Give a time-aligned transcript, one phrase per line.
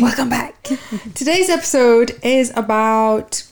[0.00, 0.62] Welcome back.
[1.14, 3.42] Today's episode is about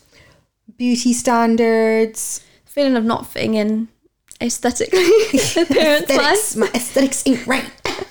[0.76, 2.44] beauty standards.
[2.64, 3.88] Feeling of not fitting in
[4.40, 5.00] aesthetically,
[5.56, 6.56] appearance Aesthetics.
[6.56, 7.70] My aesthetics ain't right.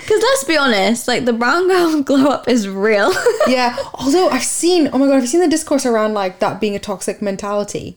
[0.00, 3.12] Because let's be honest, like the brown girl glow up is real.
[3.46, 3.76] yeah.
[3.94, 6.80] Although I've seen, oh my god, I've seen the discourse around like that being a
[6.80, 7.96] toxic mentality.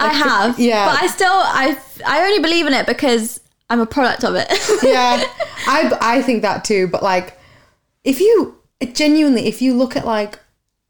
[0.00, 0.86] I have, yeah.
[0.86, 3.38] but I still, I, I only believe in it because
[3.68, 4.48] I'm a product of it.
[4.82, 5.22] Yeah,
[5.66, 6.88] I I think that too.
[6.88, 7.38] But like,
[8.04, 8.58] if you
[8.92, 10.38] genuinely, if you look at like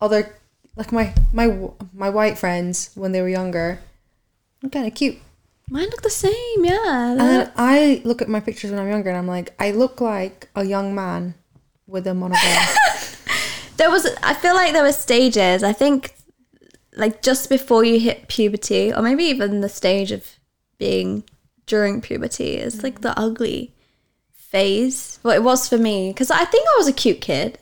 [0.00, 0.34] other,
[0.76, 3.80] like my my my white friends when they were younger,
[4.60, 5.18] they're kind of cute.
[5.70, 7.16] Mine look the same, yeah.
[7.18, 10.48] And I look at my pictures when I'm younger, and I'm like, I look like
[10.54, 11.34] a young man
[11.86, 12.48] with a monocle.
[13.76, 15.62] there was, I feel like there were stages.
[15.62, 16.14] I think,
[16.96, 20.38] like just before you hit puberty, or maybe even the stage of
[20.78, 21.24] being
[21.66, 23.14] during puberty, is like the mm.
[23.16, 23.72] ugly
[24.52, 25.18] phase.
[25.22, 27.58] Well, it was for me because I think I was a cute kid.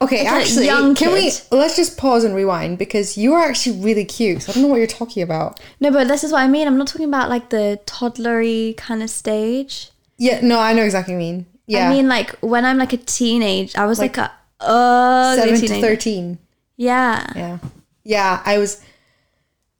[0.00, 3.80] Okay, Like actually, young can we let's just pause and rewind because you are actually
[3.80, 4.42] really cute.
[4.42, 5.58] So I don't know what you're talking about.
[5.80, 6.68] No, but this is what I mean.
[6.68, 9.90] I'm not talking about like the toddlery kind of stage.
[10.16, 11.46] Yeah, no, I know exactly what you mean.
[11.66, 15.68] Yeah, I mean, like when I'm like a teenage, I was like, a ugly seven
[15.68, 16.38] to thirteen.
[16.76, 17.26] Yeah.
[17.34, 17.58] Yeah.
[18.04, 18.80] Yeah, I was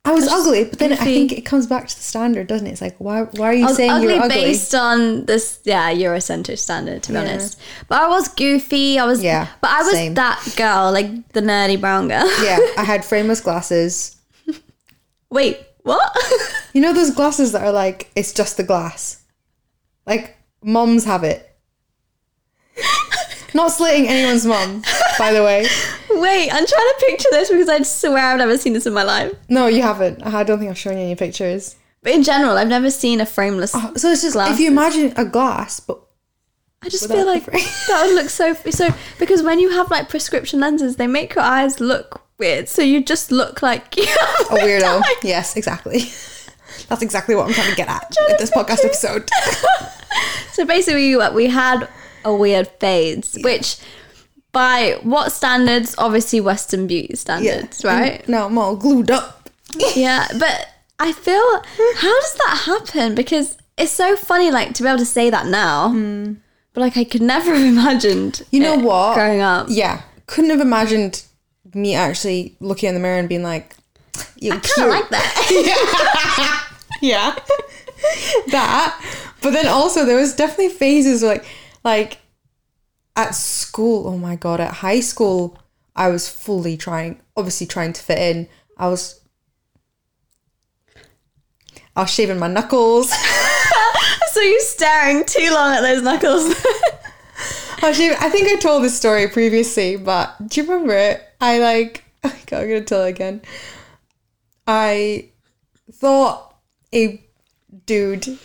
[0.08, 2.70] I was ugly, but then I think it comes back to the standard, doesn't it?
[2.70, 4.36] It's like why why are you I was saying ugly, you're ugly?
[4.36, 7.20] based on this, yeah, Eurocentric standard, to be Yeah.
[7.24, 7.58] honest.
[7.88, 8.98] But I was goofy.
[8.98, 10.14] I was, Yeah, But I was same.
[10.14, 12.26] that girl, like the nerdy brown girl.
[12.42, 14.16] yeah, I had frameless glasses.
[15.30, 16.16] Wait, what?
[16.74, 19.22] You know those glasses that are like it's just the glass.
[20.06, 21.44] Like moms have it.
[23.54, 24.82] Not slating anyone's mom,
[25.18, 25.66] by the way.
[26.20, 29.02] Wait, I'm trying to picture this because I swear I've never seen this in my
[29.02, 29.32] life.
[29.48, 30.24] No, you haven't.
[30.24, 31.76] I don't think I've shown you any pictures.
[32.02, 33.72] But in general, I've never seen a frameless.
[33.74, 36.00] Oh, so it's just if you imagine a glass, but
[36.82, 40.60] I just feel like that would look so so because when you have like prescription
[40.60, 42.68] lenses, they make your eyes look weird.
[42.68, 45.02] So you just look like you a weirdo.
[45.22, 46.04] Yes, exactly.
[46.88, 49.28] That's exactly what I'm trying to get at with this podcast episode.
[50.52, 51.88] So basically, we, we had
[52.24, 53.76] a weird phase, which
[54.58, 55.94] by what standards?
[55.98, 58.28] Obviously, Western beauty standards, right?
[58.28, 59.48] Now I'm all glued up.
[59.94, 61.62] yeah, but I feel
[61.94, 63.14] how does that happen?
[63.14, 66.32] Because it's so funny, like to be able to say that now, hmm.
[66.72, 68.42] but like I could never have imagined.
[68.50, 69.14] You know what?
[69.14, 71.22] Growing up, Yeah, couldn't have imagined
[71.72, 73.76] me actually looking in the mirror and being like,
[74.40, 76.66] "You I kind of like that.
[77.00, 77.36] yeah,
[78.48, 79.00] that."
[79.40, 81.46] But then also there was definitely phases like,
[81.84, 82.18] like
[83.18, 84.06] at school.
[84.06, 85.58] Oh my god, at high school,
[85.96, 88.48] I was fully trying, obviously trying to fit in.
[88.78, 89.20] I was.
[91.96, 93.10] I was shaving my knuckles.
[94.32, 96.54] so you staring too long at those knuckles.
[97.82, 101.22] Actually, I think I told this story previously, but do you remember it?
[101.40, 103.42] I like, oh God, I'm gonna tell it again.
[104.66, 105.30] I
[105.92, 106.56] thought
[106.94, 107.20] a
[107.86, 108.38] dude,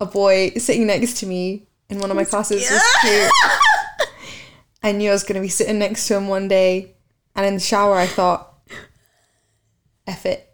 [0.00, 3.30] a boy sitting next to me in one of my classes was cute.
[4.88, 6.94] I knew I was gonna be sitting next to him one day,
[7.36, 8.54] and in the shower, I thought,
[10.06, 10.48] "F it,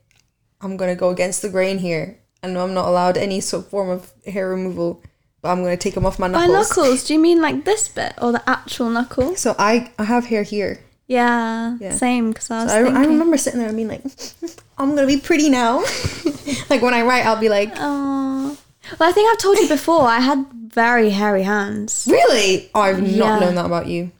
[0.61, 2.19] I'm gonna go against the grain here.
[2.43, 5.03] And I'm not allowed any sort of form of hair removal,
[5.41, 8.13] but I'm gonna take them off my knuckles." knuckles, do you mean like this bit
[8.21, 9.35] or the actual knuckle?
[9.37, 10.81] So I I have hair here.
[11.07, 11.95] Yeah, Yeah.
[11.97, 12.31] same.
[12.33, 14.03] Because I was I, I remember sitting there and being like,
[14.79, 15.79] I'm gonna be pretty now.
[16.71, 18.57] like when I write, I'll be like, Oh,
[18.99, 20.03] well, I think I've told you before.
[20.03, 22.05] I had very hairy hands.
[22.11, 22.69] really?
[22.75, 23.19] Oh, I've Yeah.
[23.19, 24.11] not known that about you.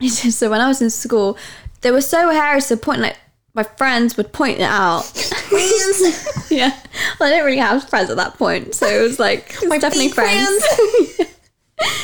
[0.08, 1.38] so when I was in school,
[1.80, 3.16] they were so hairy to the point like
[3.54, 5.10] my friends would point it out.
[6.50, 6.78] yeah,
[7.18, 10.08] well, I didn't really have friends at that point, so it was like My definitely
[10.08, 10.62] fake friends.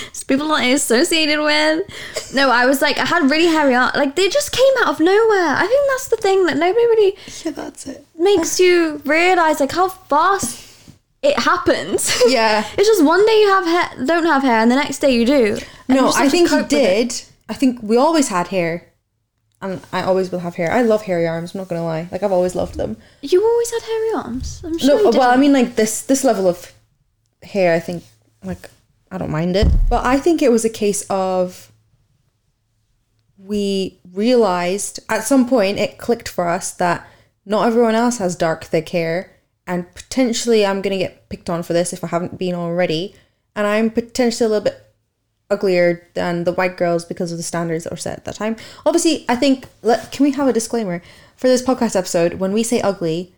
[0.08, 2.34] Just people not associated with.
[2.34, 3.94] No, I was like I had really hairy arms.
[3.96, 5.54] Like they just came out of nowhere.
[5.56, 8.06] I think that's the thing that nobody really Yeah, that's it.
[8.18, 10.68] makes you realize like how fast
[11.22, 12.10] it happens.
[12.28, 12.66] Yeah.
[12.78, 15.26] it's just one day you have hair, don't have hair, and the next day you
[15.26, 15.58] do.
[15.88, 17.22] No, I think you did.
[17.52, 18.88] I think we always had hair.
[19.60, 20.72] And I always will have hair.
[20.72, 22.08] I love hairy arms, I'm not gonna lie.
[22.10, 22.96] Like I've always loved them.
[23.20, 24.62] You always had hairy arms.
[24.64, 25.02] I'm sure.
[25.02, 26.72] No, well, I mean like this this level of
[27.42, 28.04] hair, I think
[28.42, 28.70] like
[29.10, 29.68] I don't mind it.
[29.90, 31.70] But I think it was a case of
[33.36, 37.06] we realized at some point it clicked for us that
[37.44, 39.30] not everyone else has dark thick hair
[39.66, 43.14] and potentially I'm going to get picked on for this if I haven't been already
[43.54, 44.91] and I'm potentially a little bit
[45.50, 48.56] uglier than the white girls because of the standards that were set at that time.
[48.86, 51.02] Obviously, I think let can we have a disclaimer
[51.36, 53.32] for this podcast episode when we say ugly,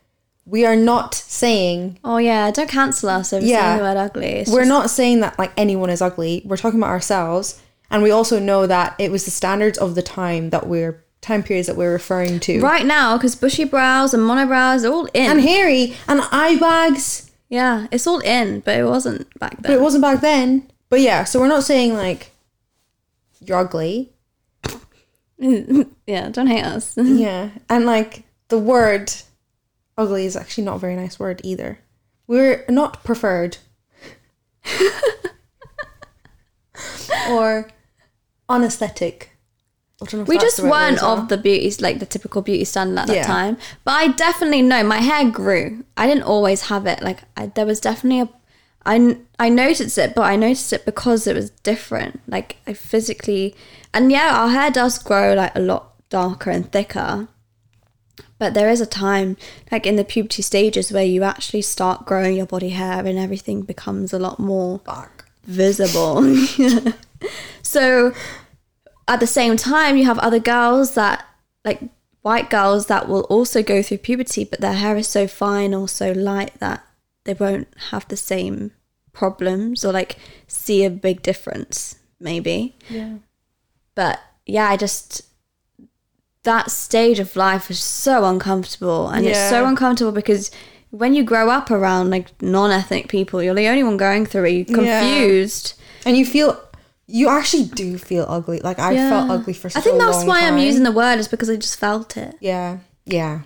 [0.47, 3.63] we are not saying Oh yeah, don't cancel us over Yeah.
[3.63, 4.27] saying the word ugly.
[4.27, 6.43] It's we're just- not saying that like anyone is ugly.
[6.45, 7.61] We're talking about ourselves.
[7.91, 11.43] and we also know that it was the standards of the time that we're time
[11.43, 12.61] periods that we're referring to.
[12.61, 15.31] Right now, because bushy brows and monobrows are all in.
[15.31, 19.63] And hairy and eye bags, yeah, it's all in, but it wasn't back then.
[19.63, 20.69] but it wasn't back then.
[20.89, 22.31] But yeah, so we're not saying like
[23.41, 24.13] you're ugly.
[25.39, 26.97] yeah, don't hate us.
[27.03, 29.13] Yeah, and like the word
[29.99, 31.79] ugly is actually not a very nice word either.
[32.27, 33.59] We're not preferred.
[37.29, 37.69] or
[38.49, 39.31] unesthetic.
[40.03, 41.19] I don't know if we just the right word weren't well.
[41.19, 43.27] of the beauty, like the typical beauty standard at that Yeah.
[43.27, 43.57] time.
[43.85, 45.85] But I definitely know my hair grew.
[45.97, 47.03] I didn't always have it.
[47.03, 48.29] Like I, there was definitely a,
[48.87, 52.21] I I noticed it, but I noticed it because it was different.
[52.27, 53.55] Like I physically,
[53.93, 57.29] and yeah, our hair does grow like a lot darker and thicker.
[58.39, 59.37] But there is a time,
[59.73, 63.63] like in the puberty stages, where you actually start growing your body hair and everything
[63.63, 65.25] becomes a lot more Fuck.
[65.45, 66.23] visible.
[67.63, 68.13] so
[69.09, 71.25] at the same time, you have other girls that,
[71.65, 71.81] like
[72.23, 75.89] white girls, that will also go through puberty, but their hair is so fine or
[75.89, 76.84] so light that
[77.25, 78.73] they won't have the same
[79.13, 80.17] problems or like
[80.47, 82.77] see a big difference, maybe.
[82.89, 83.15] Yeah.
[83.95, 85.23] But yeah, I just.
[86.43, 90.51] That stage of life is so uncomfortable, and it's so uncomfortable because
[90.91, 94.69] when you grow up around like non-ethnic people, you're the only one going through it.
[94.69, 95.01] You're Yeah.
[95.01, 95.73] confused.
[96.05, 96.61] And you feel
[97.07, 98.61] you actually do feel ugly.
[98.61, 101.49] Like I felt ugly for I think that's why I'm using the word is because
[101.49, 102.37] I just felt it.
[102.41, 102.79] Yeah.
[103.07, 103.41] Yeah.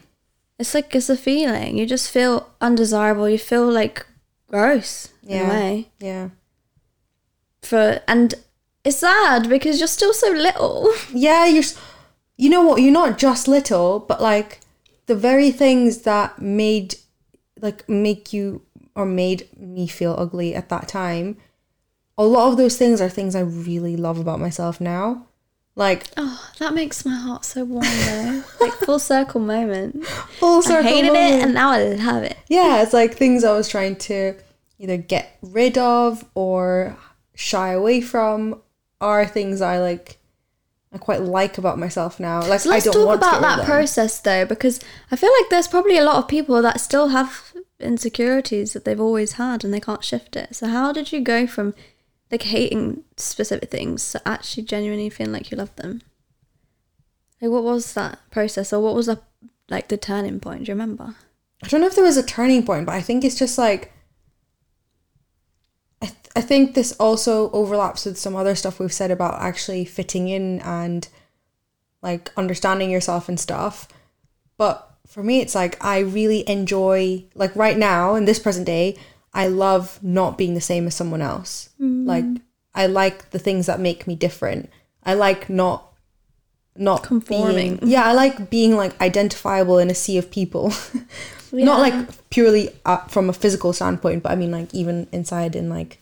[0.58, 1.78] It's like it's a feeling.
[1.78, 3.28] You just feel undesirable.
[3.28, 4.04] You feel like
[4.48, 5.46] gross in Yeah.
[5.46, 5.88] a way.
[6.00, 6.28] Yeah.
[7.62, 8.34] For and
[8.84, 10.92] it's sad because you're still so little.
[11.12, 11.64] Yeah, you're
[12.36, 14.60] you know what, you're not just little, but like
[15.06, 16.96] the very things that made
[17.60, 18.62] like make you
[18.94, 21.36] or made me feel ugly at that time.
[22.16, 25.26] A lot of those things are things I really love about myself now.
[25.78, 28.42] Like Oh, that makes my heart so warm though.
[28.60, 30.04] like full circle moment.
[30.38, 30.90] full I circle.
[30.90, 32.36] hated it and now I love it.
[32.48, 34.34] yeah, it's like things I was trying to
[34.78, 36.96] either get rid of or
[37.34, 38.60] shy away from
[39.00, 40.18] are things I like
[40.92, 42.40] I quite like about myself now.
[42.46, 44.80] Like So let's I don't talk about that process though, because
[45.12, 49.00] I feel like there's probably a lot of people that still have insecurities that they've
[49.00, 50.56] always had and they can't shift it.
[50.56, 51.74] So how did you go from
[52.30, 56.02] like hating specific things to actually genuinely feeling like you love them?
[57.40, 59.20] Like what was that process or what was the
[59.68, 60.64] like the turning point?
[60.64, 61.14] Do you remember?
[61.62, 63.92] I don't know if there was a turning point, but I think it's just like
[66.00, 69.84] I, th- I think this also overlaps with some other stuff we've said about actually
[69.84, 71.08] fitting in and
[72.02, 73.88] like understanding yourself and stuff.
[74.56, 78.96] But for me, it's like I really enjoy like right now in this present day,
[79.32, 81.70] I love not being the same as someone else.
[82.06, 82.24] Like
[82.74, 84.70] I like the things that make me different.
[85.04, 85.88] I like not
[86.76, 87.76] not Conforming.
[87.76, 90.72] Being, yeah, I like being like identifiable in a sea of people.
[91.52, 95.70] Not like purely uh, from a physical standpoint, but I mean like even inside in
[95.70, 95.98] like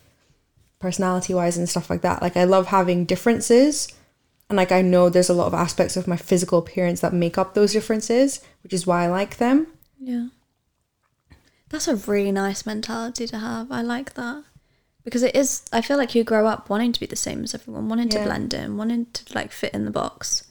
[0.79, 2.21] personality wise and stuff like that.
[2.21, 3.89] Like I love having differences.
[4.49, 7.39] And like I know there's a lot of aspects of my physical appearance that make
[7.39, 9.67] up those differences, which is why I like them.
[9.99, 10.29] Yeah.
[11.69, 13.73] That's a really nice mentality to have.
[13.73, 14.45] I like that.
[15.05, 17.55] Because it is I feel like you grow up wanting to be the same as
[17.55, 20.45] everyone, wanting to blend in, wanting to like fit in the box.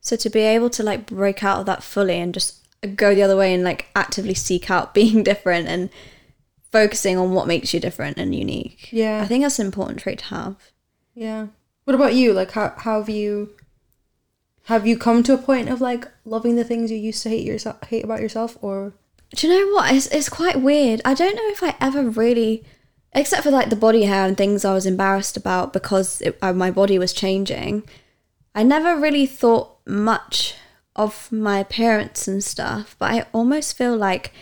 [0.00, 3.22] So to be able to like break out of that fully and just go the
[3.22, 5.90] other way and like actively seek out being different and
[6.70, 8.92] focusing on what makes you different and unique.
[8.92, 9.22] Yeah.
[9.22, 10.56] I think that's an important trait to have.
[11.14, 11.46] Yeah.
[11.84, 12.32] What about you?
[12.34, 13.54] Like how, how have you
[14.64, 17.46] have you come to a point of like loving the things you used to hate
[17.46, 18.92] yourself hate about yourself or
[19.34, 19.92] Do you know what?
[19.94, 21.00] It's, it's quite weird.
[21.04, 22.64] I don't know if I ever really,
[23.12, 26.52] except for like the body hair and things I was embarrassed about because it, uh,
[26.52, 27.82] my body was changing.
[28.54, 30.54] I never really thought much
[30.94, 34.32] of my appearance and stuff, but I almost feel like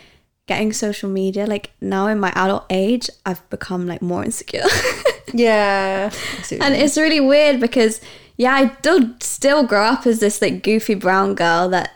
[0.46, 4.64] getting social media, like now in my adult age, I've become like more insecure.
[5.34, 6.10] Yeah.
[6.12, 8.00] I see what you and it's really weird because
[8.36, 11.90] yeah, I still still grow up as this like goofy brown girl that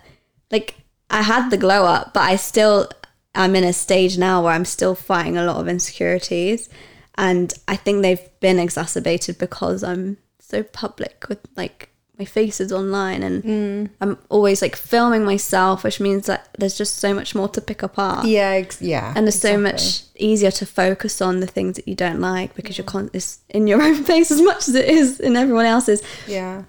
[0.51, 0.75] like
[1.11, 2.89] I had the glow up, but I still
[3.35, 6.69] am in a stage now where I'm still fighting a lot of insecurities,
[7.17, 12.73] and I think they've been exacerbated because I'm so public with like my face is
[12.73, 13.91] online and mm.
[14.01, 17.83] I'm always like filming myself, which means that there's just so much more to pick
[17.83, 19.13] apart yeah, ex- yeah.
[19.15, 22.77] and it's so much easier to focus on the things that you don't like because
[22.77, 26.03] you're con- it's in your own face as much as it is in everyone else's.
[26.27, 26.65] Yeah.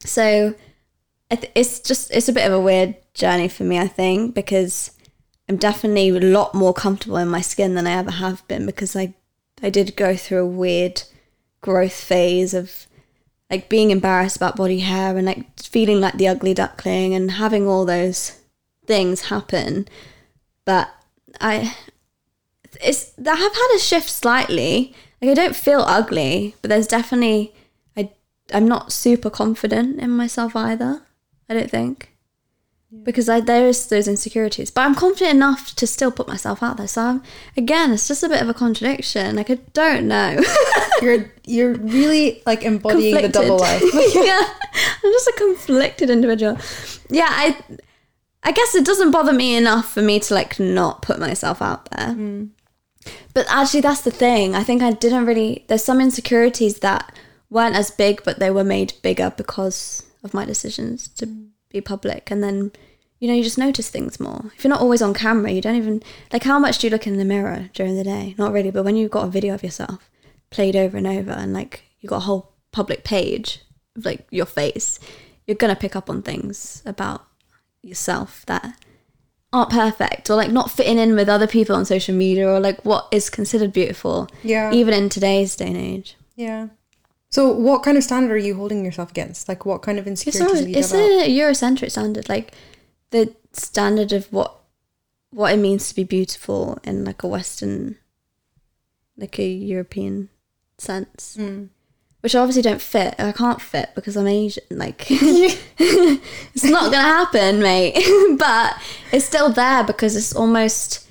[0.00, 0.54] So
[1.30, 4.92] it's just it's a bit of a weird journey for me, I think, because
[5.48, 8.94] I'm definitely a lot more comfortable in my skin than I ever have been because
[8.96, 9.14] I
[9.62, 11.02] I did go through a weird
[11.60, 12.86] growth phase of
[13.50, 17.66] like being embarrassed about body hair and like feeling like the ugly duckling and having
[17.66, 18.38] all those
[18.86, 19.88] things happen.
[20.64, 20.90] But
[21.40, 21.74] I,
[22.82, 24.94] it's I have had a shift slightly.
[25.20, 27.54] Like I don't feel ugly, but there's definitely
[27.96, 28.10] I
[28.52, 31.02] I'm not super confident in myself either.
[31.48, 32.10] I don't think
[33.02, 36.78] because I, there is those insecurities, but I'm confident enough to still put myself out
[36.78, 36.88] there.
[36.88, 37.22] So I'm,
[37.56, 39.36] again, it's just a bit of a contradiction.
[39.36, 40.40] Like I don't know.
[41.02, 43.80] You're you're really like embodying the double life.
[44.14, 44.42] yeah,
[45.04, 46.58] I'm just a conflicted individual.
[47.08, 47.56] Yeah, I
[48.42, 51.88] I guess it doesn't bother me enough for me to like not put myself out
[51.90, 52.14] there.
[52.14, 52.44] Hmm.
[53.32, 54.56] But actually, that's the thing.
[54.56, 55.64] I think I didn't really.
[55.68, 57.14] There's some insecurities that
[57.48, 61.26] weren't as big, but they were made bigger because of my decisions to
[61.70, 62.30] be public.
[62.30, 62.72] And then,
[63.20, 64.44] you know, you just notice things more.
[64.56, 67.06] If you're not always on camera, you don't even like how much do you look
[67.06, 68.34] in the mirror during the day?
[68.38, 70.08] Not really, but when you've got a video of yourself
[70.50, 73.60] played over and over, and like you've got a whole public page
[73.96, 74.98] of like your face,
[75.46, 77.26] you're gonna pick up on things about
[77.82, 78.74] yourself that
[79.52, 82.84] aren't perfect or like not fitting in with other people on social media or like
[82.84, 84.72] what is considered beautiful Yeah.
[84.74, 86.68] even in today's day and age Yeah.
[87.30, 89.48] So, what kind of standard are you holding yourself against?
[89.48, 92.52] Like, what kind of it's, insecurities not, you it's a eurocentric standard like
[93.10, 94.54] the standard of what
[95.30, 97.96] what it means to be beautiful in like a western
[99.16, 100.28] like a european
[100.78, 101.68] sense Mm.
[102.20, 107.02] which I obviously don't fit i can't fit because i'm asian like it's not gonna
[107.02, 107.94] happen mate
[108.38, 108.80] but
[109.12, 111.06] it's still there because it's almost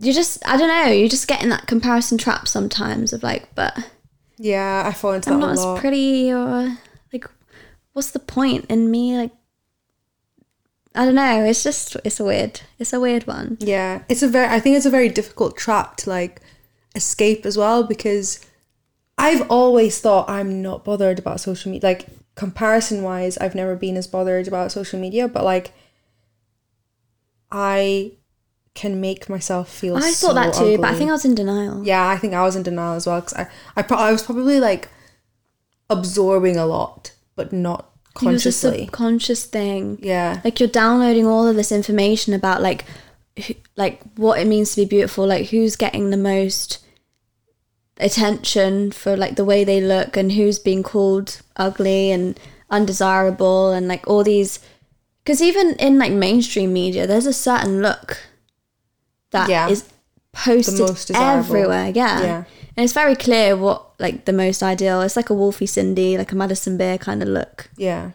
[0.00, 3.54] you just i don't know you just get in that comparison trap sometimes of like
[3.54, 3.76] but
[4.38, 5.34] Yeah, I fall into that.
[5.34, 5.74] i'm that not a lot.
[5.76, 6.76] as pretty or
[7.12, 7.26] like
[7.92, 9.30] what's the point in me like
[10.94, 14.28] i don't know it's just it's a weird it's a weird one Yeah, it's a
[14.28, 14.48] very.
[14.54, 16.40] I think it's a very difficult trap to like
[16.94, 18.40] escape as well because
[19.18, 21.88] I've always thought I'm not bothered about social media.
[21.88, 25.72] Like comparison wise, I've never been as bothered about social media, but like
[27.50, 28.12] I
[28.76, 29.96] can make myself feel.
[29.96, 32.34] i so thought that too but i think i was in denial Yeah, I think
[32.34, 34.88] I was in denial as well because I, I, pro- I was probably like
[35.90, 38.84] absorbing a lot, but not it was a consciously.
[38.84, 42.84] subconscious thing yeah, like you're downloading all of this information about like
[43.46, 46.78] who, like what it means to be beautiful like who's getting the most
[47.98, 52.38] attention for like the way they look and who's being called ugly and
[52.70, 54.58] undesirable and like all these
[55.24, 58.18] because even in like mainstream media there's a certain look
[59.46, 60.40] that is Yeah.
[60.44, 61.38] posted most desirable.
[61.38, 62.20] everywhere yeah.
[62.22, 62.36] Yeah.
[62.76, 66.32] and it's very clear what like the most ideal it's like a wolfie cindy like
[66.32, 68.10] a madison beer kind of look yeah,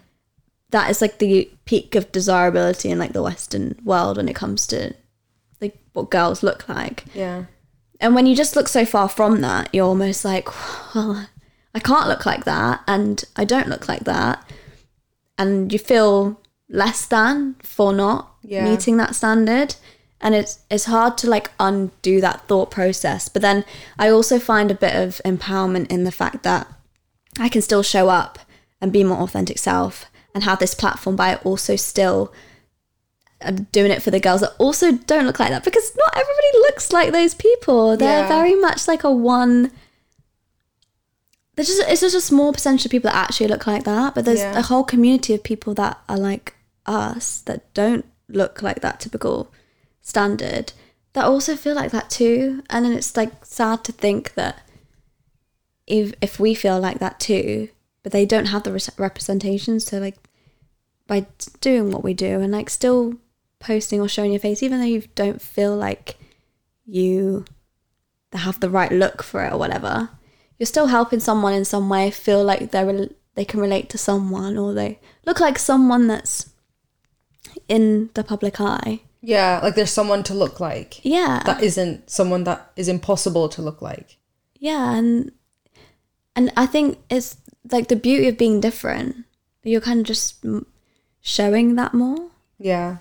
[0.69, 4.67] that is like the peak of desirability in like the western world when it comes
[4.67, 4.93] to
[5.59, 7.45] like what girls look like yeah,
[7.99, 10.47] and when you just look so far from that you're almost like
[10.95, 11.27] well
[11.73, 14.43] i can't look like that and i don't look like that
[15.37, 18.63] and you feel less than for not Yeah.
[18.69, 19.75] meeting that standard
[20.21, 23.63] and it's it's hard to like undo that thought process but then
[23.99, 26.67] i also find a bit of empowerment in the fact that
[27.39, 28.39] i can still show up
[28.79, 32.31] and be my authentic self and have this platform by also still
[33.41, 36.57] am doing it for the girls that also don't look like that because not everybody
[36.59, 38.27] looks like those people they're Yeah.
[38.27, 39.71] very much like a one
[41.55, 44.25] there's just it's just a small percentage of people that actually look like that but
[44.25, 44.57] there's Yeah.
[44.57, 49.51] a whole community of people that are like us that don't look like that typical
[50.01, 50.73] standard
[51.13, 52.63] that also feel like that too.
[52.69, 54.59] And then it's like sad to think that
[55.87, 57.69] if if we feel like that too
[58.03, 59.79] but they don't have the res- representation.
[59.79, 60.17] So like
[61.07, 61.25] by
[61.59, 63.15] doing what we do and like still
[63.59, 66.15] posting or showing your face even though you don't feel like
[66.85, 67.45] you
[68.33, 70.09] have the right look for it or whatever
[70.57, 73.97] you're still helping someone in some way feel like they're rel- they can relate to
[73.97, 76.49] someone or they look like someone that's
[77.67, 79.59] in the public eye yeah.
[79.63, 83.81] Like there's someone to look like yeah that isn't someone that is impossible to look
[83.81, 84.17] like.
[84.59, 85.31] yeah and
[86.35, 87.37] and i think it's
[87.71, 89.15] like the beauty of being different
[89.63, 90.43] you're kind of just
[91.21, 92.97] showing that more Yeah.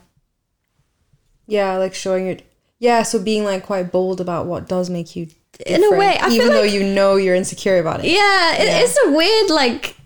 [1.46, 2.42] Yeah, like showing it.
[2.78, 5.28] Yeah, so being like quite bold about what does make you
[5.66, 8.06] In a way, I feel even though like- you know you're insecure about it.
[8.10, 8.78] yeah, it, Yeah.
[8.80, 9.96] it's a weird like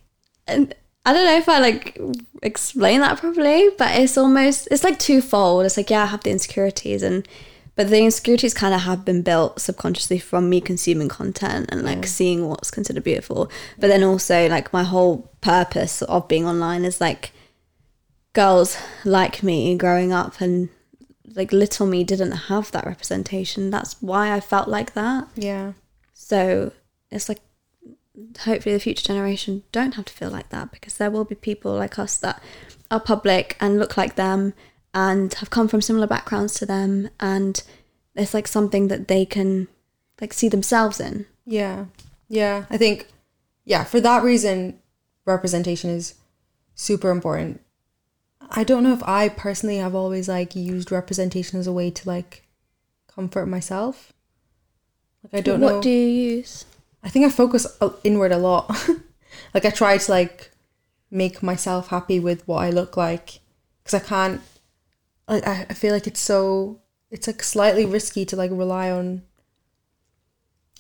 [0.47, 2.01] and i don't know if i like
[2.43, 5.65] explain that properly but it's almost it's like twofold.
[5.65, 7.27] It's like yeah i have the insecurities and
[7.77, 12.07] but the insecurities kind of have been built subconsciously from me consuming content and like
[12.07, 13.51] seeing what's considered beautiful.
[13.79, 17.33] But then also like my whole purpose of being online is like
[18.33, 20.69] girls like me growing up and
[21.35, 23.71] like little me didn't have that representation.
[23.71, 25.27] That's why i felt like that.
[25.35, 25.73] Yeah.
[26.13, 26.73] so
[27.11, 27.41] it's like
[28.41, 31.75] hopefully the future generation don't have to feel like that because there will be people
[31.75, 32.43] like us that
[32.91, 34.55] are public and look like them
[34.93, 37.63] and have come from similar backgrounds to them and
[38.15, 39.67] it's like something that they can
[40.21, 41.27] like see themselves in.
[41.45, 41.87] Yeah.
[42.29, 42.67] Yeah.
[42.71, 43.09] I think,
[43.65, 44.79] yeah, for that reason,
[45.27, 46.15] representation is
[46.75, 47.61] super important.
[48.51, 52.09] I don't know if I personally have always like used representation as a way to
[52.09, 52.47] like
[53.09, 54.13] comfort myself.
[55.25, 55.83] Like I don't what know.
[55.83, 56.67] do you use?
[57.05, 57.67] I think I focus
[58.03, 58.71] inward a lot.
[59.55, 60.51] like I try to like
[61.11, 63.41] make myself happy with what I look like
[63.83, 64.41] because I can't.
[65.29, 66.81] Like I, I feel like it's so
[67.11, 69.23] it's like slightly risky to like rely on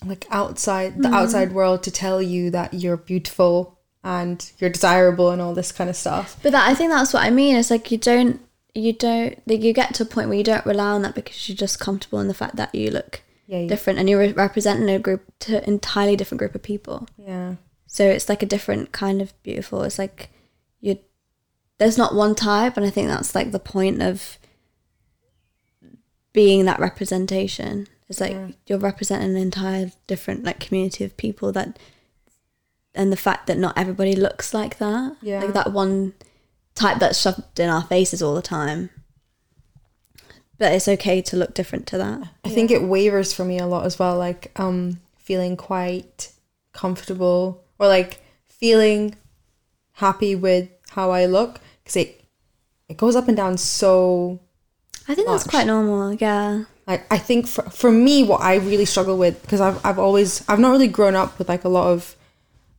[0.04, 1.14] like outside the mm-hmm.
[1.14, 5.88] outside world to tell you that you're beautiful and you're desirable and all this kind
[5.88, 6.38] of stuff.
[6.42, 7.56] But that I think that's what I mean.
[7.56, 8.40] It's like you don't
[8.74, 11.48] you don't like you get to a point where you don't rely on that because
[11.48, 14.88] you're just comfortable in the fact that you look Yeah, different and you're re- representing
[14.88, 17.06] a group to entirely different group of people.
[17.18, 17.56] Yeah.
[17.86, 19.82] So it's like a different kind of beautiful.
[19.82, 20.30] It's like
[20.80, 20.98] you
[21.78, 24.38] there's not one type and I think that's like the point of
[26.32, 27.86] being that representation.
[28.08, 28.36] It's like
[28.66, 31.78] you're representing an entire different like community of people that
[32.94, 35.16] and the fact that not everybody looks like that.
[35.20, 35.40] Yeah.
[35.42, 36.14] Like that one
[36.74, 38.90] type that's shoved in our faces all the time.
[40.64, 42.26] But it's okay to look different to that.
[42.42, 46.32] I think it wavers for me a lot as well, like um feeling quite
[46.72, 49.14] comfortable or like feeling
[49.92, 52.24] happy with how I look because it
[52.88, 54.40] it goes up and down so
[55.06, 56.64] I think that's quite normal, yeah.
[56.86, 60.48] like I think for, for me what I really struggle with because I've I've always
[60.48, 62.16] I've not really grown up with like a lot of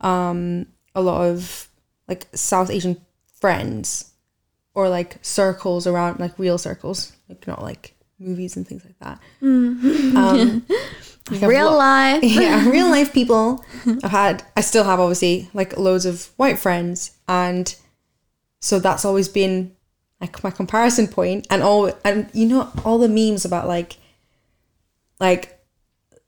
[0.01, 0.65] um
[0.95, 1.69] a lot of
[2.07, 2.99] like South Asian
[3.39, 4.11] friends
[4.75, 9.19] or like circles around like real circles like not like movies and things like that
[9.41, 10.63] um
[11.31, 12.23] like Real lo- life.
[12.23, 13.65] yeah, real life people.
[14.03, 17.73] I've had, I still have obviously like loads of white friends, and
[18.61, 19.75] so that's always been
[20.21, 23.97] like my comparison point, and all, and you know, all the memes about like,
[25.19, 25.59] like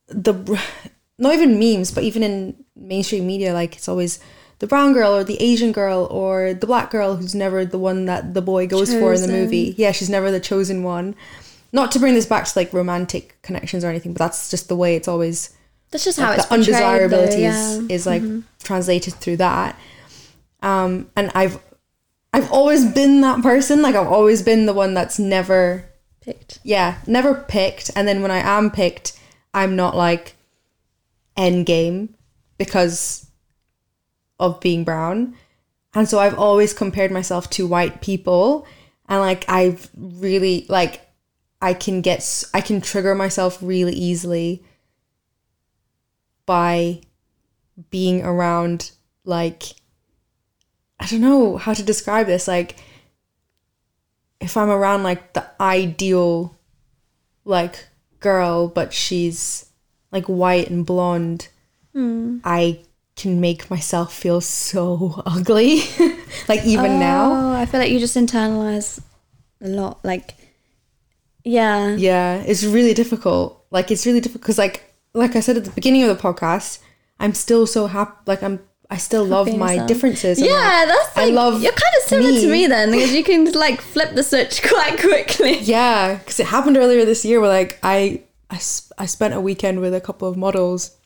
[0.07, 0.33] the,
[1.19, 4.19] not even memes, but even in mainstream media, like it's always
[4.59, 8.05] the brown girl or the Asian girl or the black girl who's never the one
[8.05, 9.75] that the boy goes for in the movie.
[9.77, 11.15] Yeah, she's never the chosen one.
[11.71, 14.75] Not to bring this back to like romantic connections or anything, but that's just the
[14.75, 15.55] way it's always
[15.91, 17.53] That's just how it's the undesirability though, yeah.
[17.53, 17.91] Mm-hmm.
[17.91, 18.23] is, is like
[18.63, 19.77] translated through that.
[20.61, 21.59] Um, and I've
[22.33, 23.81] I've always been that person.
[23.81, 25.85] Like I've always been the one that's never
[26.21, 26.59] picked.
[26.63, 27.91] yeah, never picked.
[27.95, 29.19] And then when I am picked,
[29.53, 30.35] I'm not like
[31.35, 32.15] end game
[32.57, 33.26] because
[34.39, 35.35] of being brown.
[35.93, 38.67] And so I've always compared myself to white people.
[39.09, 41.01] And like I've really like
[41.61, 44.63] I can get I can trigger myself really easily
[46.45, 47.01] by
[47.89, 48.91] being around
[49.23, 49.63] like
[50.99, 52.47] I don't know how to describe this.
[52.47, 52.75] Like
[54.39, 56.55] if I'm around like the ideal
[57.45, 57.87] like
[58.19, 59.69] girl but she's
[60.11, 61.47] like white and blonde
[61.93, 62.39] hmm.
[62.43, 62.81] I
[63.17, 65.81] can make myself feel so ugly
[66.47, 69.01] like even now Oh, I feel like you just internalize
[69.61, 69.99] a lot.
[70.05, 70.35] Like,
[71.43, 71.95] yeah.
[71.95, 75.71] yeah it's really difficult like it's really difficult because like like i said at the
[75.71, 76.79] beginning of the podcast
[77.19, 79.87] i'm still so happy like i'm i still love my yourself.
[79.87, 82.51] differences Yeah, like, that's I love you're kind of similar to me.
[82.51, 85.59] me then because you can like flip the switch quite quickly.
[85.59, 88.55] yeah because it happened earlier this year where like I, I
[88.97, 90.96] I spent a weekend with a couple of models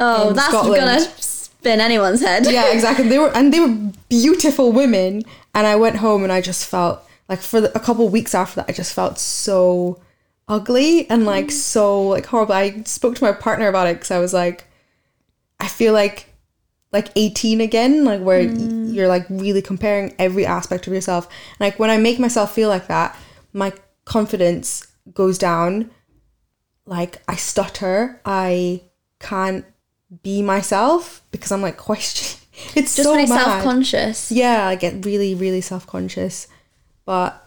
[0.00, 0.80] Oh, that's Scotland.
[0.80, 2.46] gonna spin anyone's head.
[2.50, 3.08] yeah exactly.
[3.08, 5.22] They were and they were beautiful women.
[5.54, 8.36] And i went home and i just felt like for the, a couple of weeks
[8.36, 10.00] after that i just felt so
[10.46, 11.50] ugly and like mm.
[11.50, 12.54] so like horrible.
[12.54, 14.66] I spoke to my partner about it because i was like
[15.58, 16.26] i feel like
[16.92, 18.94] like 18 again like where y- mm.
[18.94, 21.28] you're like really comparing every aspect of yourself.
[21.58, 23.16] Like when i make myself feel like that
[23.52, 23.72] my
[24.04, 25.90] confidence goes down.
[26.86, 28.20] Like i stutter.
[28.24, 28.82] I
[29.20, 29.64] can't
[30.22, 32.38] be myself because i'm like question
[32.74, 33.44] it's Just so really mad.
[33.44, 34.32] self-conscious.
[34.32, 36.48] yeah i get really really self-conscious
[37.04, 37.46] but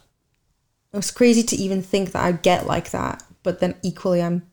[0.91, 4.43] it was crazy to even think that i'd get like that but then equally i'm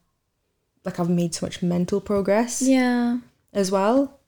[0.85, 3.19] like i've made so much mental progress Yeah.
[3.53, 4.19] as well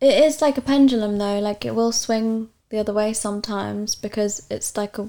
[0.00, 4.46] It is like a pendulum though, like it will swing the other way sometimes because
[4.50, 5.08] it's like a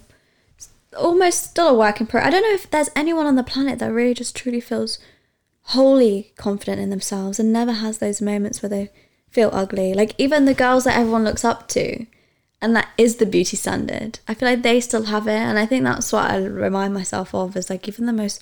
[0.97, 2.27] almost still a work in progress.
[2.27, 4.97] I don't know if there's anyone on the planet that really just truly feels
[5.69, 8.91] wholly confident in themselves and never has those moments where they
[9.29, 9.93] feel ugly.
[9.93, 12.05] Like even the girls that everyone looks up to
[12.61, 14.19] and that is the beauty standard.
[14.27, 17.33] I feel like they still have it and I think that's what I remind myself
[17.33, 18.41] of is like even the most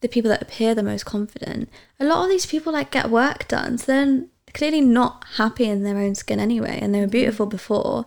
[0.00, 3.46] the people that appear the most confident, a lot of these people like get work
[3.48, 3.78] done.
[3.78, 8.06] So then clearly not happy in their own skin anyway, and they were beautiful before.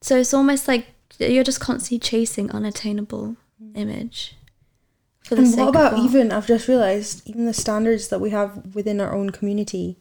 [0.00, 0.86] So it's almost like
[1.18, 3.36] you're just constantly chasing unattainable
[3.74, 4.36] image.
[5.28, 6.04] For the And sake what of about what?
[6.04, 6.32] even?
[6.32, 9.98] I've just realized even the standards that we have within our own community,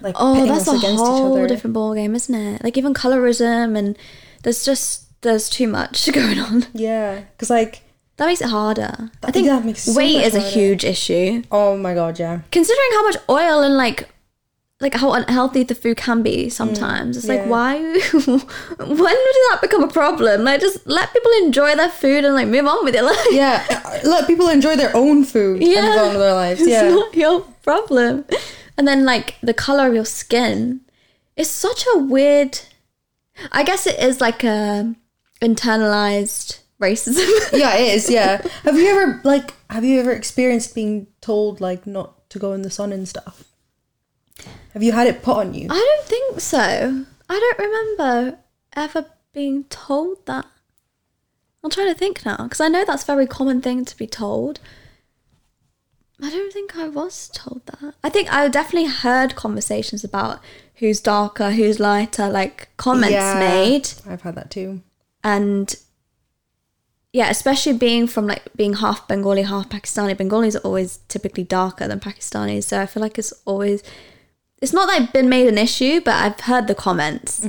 [0.00, 2.64] like Oh, that's a whole different ball game, isn't it?
[2.64, 3.96] Like even colorism, and
[4.42, 6.66] there's just there's too much going on.
[6.74, 7.82] Yeah, because like,
[8.16, 9.10] That makes it harder.
[9.22, 11.42] I think that makes so weight is a huge issue.
[11.52, 14.08] oh my god, yeah, Considering how much oil and like
[14.80, 17.16] like how unhealthy the food can be mm, sometimes.
[17.16, 17.76] it's like why
[18.16, 20.44] when did that become a problem?
[20.44, 23.26] Like just let people enjoy their food and like move on with your life.
[23.30, 24.00] yeah.
[24.04, 25.82] Let people enjoy their own food and Yeah.
[25.82, 26.60] move on with their lives.
[26.66, 26.84] Yeah.
[26.86, 28.24] It's not your problem.
[28.78, 30.80] And then like the color of your skin
[31.36, 32.60] is such a weird
[33.52, 34.94] I guess it is like a
[35.42, 37.28] internalized racism.
[37.52, 38.10] yeah, it is.
[38.10, 38.40] Yeah.
[38.64, 42.62] have you ever like have you ever experienced being told like not to go in
[42.62, 43.44] the sun and stuff?
[44.72, 45.66] Have you had it put on you?
[45.70, 47.04] I don't think so.
[47.28, 48.38] I don't remember
[48.76, 50.46] ever being told that.
[51.62, 54.06] I'm trying to think now because I know that's a very common thing to be
[54.06, 54.60] told.
[56.22, 57.94] I don't think I was told that.
[58.04, 60.40] I think I definitely heard conversations about
[60.76, 63.38] who's darker, who's lighter, like comments Yeah.
[63.38, 63.90] made.
[64.06, 64.82] I've had that too.
[65.22, 65.74] and
[67.12, 70.16] yeah, especially being from like being half Bengali, half Pakistani.
[70.16, 73.82] Bengalis are always typically darker than Pakistanis, so I feel like it's always
[74.60, 77.40] it's not that I've been made an issue, but I've heard the comments.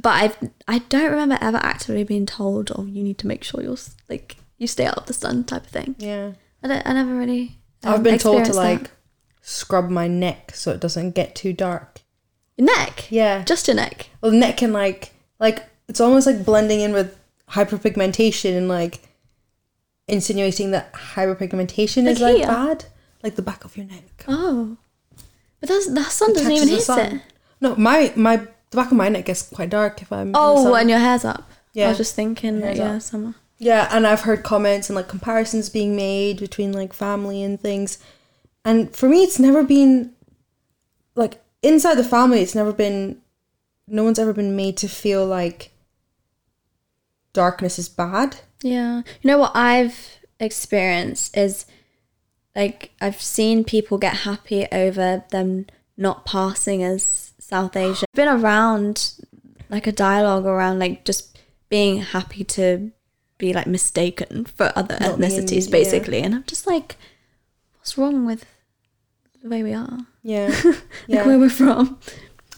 [0.00, 3.62] But I've I don't remember ever actively being told, "Oh, you need to make sure
[3.62, 3.76] you're
[4.08, 5.94] like you stay out of the sun" type of thing.
[5.98, 6.32] Yeah.
[6.62, 6.86] I don't.
[6.86, 7.58] I never really.
[7.84, 8.90] um, I've been told to experienced like
[9.42, 12.00] scrub my neck so it doesn't get too dark.
[12.56, 13.10] Your neck.
[13.10, 13.42] Yeah.
[13.44, 14.08] Just your neck.
[14.20, 17.18] Well, the neck can like like it's almost like blending in with
[17.50, 19.00] hyperpigmentation and like
[20.08, 22.46] insinuating that hyperpigmentation is Like like here?
[22.46, 22.84] bad,
[23.22, 24.24] like the back of your neck.
[24.28, 24.76] Oh,
[25.60, 27.16] but that's the sun doesn't even hit sun.
[27.16, 27.22] it.
[27.60, 30.32] No, my my the back of my neck gets quite dark if I'm.
[30.34, 31.48] Oh, when your hair's up.
[31.72, 33.02] Yeah, I was just thinking, Hair's yeah, up.
[33.02, 33.34] summer.
[33.58, 37.98] Yeah, and I've heard comments and like comparisons being made between like family and things.
[38.64, 40.12] And for me, it's never been
[41.14, 43.20] like inside the family, it's never been,
[43.86, 45.72] no one's ever been made to feel like
[47.32, 48.40] darkness is bad.
[48.62, 48.98] Yeah.
[49.20, 51.66] You know what I've experienced is
[52.60, 58.06] like I've seen people get happy over them not passing as South Asian.
[58.14, 59.14] Been around
[59.70, 62.90] like a dialogue around like just being happy to
[63.38, 65.70] be like mistaken for other Not ethnicities Indian, yeah.
[65.70, 66.96] basically and I'm just like
[67.78, 68.44] what's wrong with
[69.42, 69.98] the way we are?
[70.22, 70.48] Yeah.
[70.64, 71.26] Like Yeah.
[71.26, 71.98] where we're from.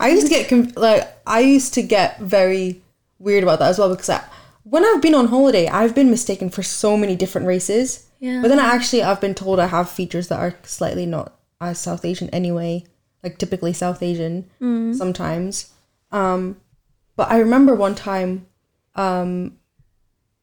[0.01, 2.83] I used to get conf- like I used to get very
[3.21, 4.21] weird about that as well because I,
[4.65, 8.07] when I've been on holiday, I've been mistaken for so many different races.
[8.23, 8.41] Yeah.
[8.41, 11.81] But then I actually I've been told I have features that are slightly not as
[11.81, 12.85] South Asian anyway,
[13.25, 14.49] like typically South Asian
[14.95, 15.73] sometimes.
[16.13, 16.61] Um,
[17.17, 18.47] but I remember one time,
[18.95, 19.59] um,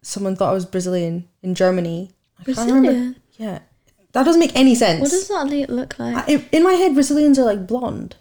[0.01, 2.11] someone thought I was Brazilian in Germany.
[2.37, 2.81] I can't remember.
[2.91, 3.15] Brazilian?
[3.37, 3.59] Yeah,
[4.11, 4.99] that doesn't make any sense.
[4.99, 6.17] What does that look like?
[6.29, 8.17] I, in my head, Brazilians are like blonde.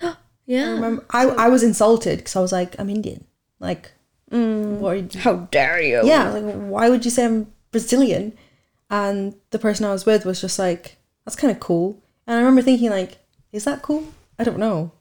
[0.46, 0.68] yeah.
[0.68, 3.24] I remember I, I was insulted because I was like, I'm Indian.
[3.58, 3.90] Like,
[4.30, 6.06] what are you, How dare you?
[6.06, 8.34] yeah, like, why would you say I'm Brazilian?
[8.94, 12.00] And the person I was with was just like, that's kind of cool.
[12.26, 13.18] And I remember thinking, like,
[13.50, 14.04] is that cool?
[14.38, 14.92] I don't know.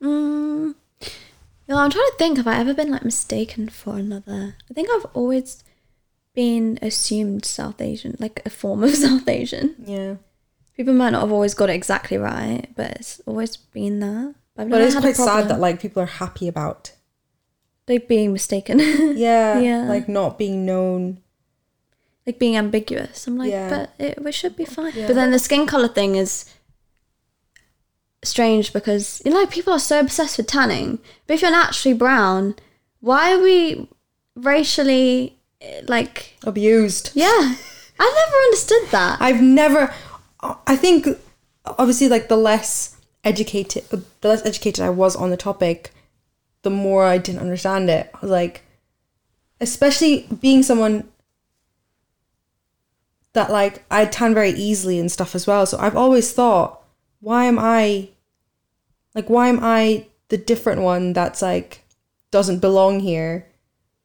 [0.00, 0.74] Mm,
[1.68, 2.36] no, I'm trying to think.
[2.36, 4.54] Have I ever been like mistaken for another?
[4.70, 5.64] I think I've always
[6.32, 9.74] been assumed South Asian, like a form of South Asian.
[9.84, 10.14] Yeah.
[10.76, 14.34] People might not have always got it exactly right, but it's always been there.
[14.54, 16.92] But, But it's quite sad that, like, people are happy about,
[17.88, 18.78] like being mistaken,
[19.16, 19.88] yeah, Yeah.
[19.88, 21.18] like, not being known.
[22.30, 23.26] Like being ambiguous.
[23.26, 23.68] I'm like, Yeah.
[23.68, 24.92] but it, we should be fine.
[24.94, 26.44] But then the skin color thing is
[28.22, 30.98] strange because you know people are so obsessed with tanning.
[31.26, 32.54] But if you're naturally brown,
[33.00, 33.88] why are we
[34.36, 36.36] racially eh, like?
[36.44, 37.10] Abused.
[37.14, 37.54] Yeah,
[37.98, 39.20] I never understood that.
[39.20, 39.92] I've never.
[40.66, 41.06] I think
[41.64, 45.92] obviously, like the less educated, the less educated I was on the topic,
[46.62, 48.10] the more I didn't understand it.
[48.14, 48.62] I was like,
[49.60, 51.08] especially being someone
[53.32, 55.66] that like I tan very easily and stuff as well.
[55.66, 56.82] So I've always thought,
[57.20, 58.10] why am I,
[59.14, 61.84] like, why am I the different one that's like
[62.30, 63.46] doesn't belong here?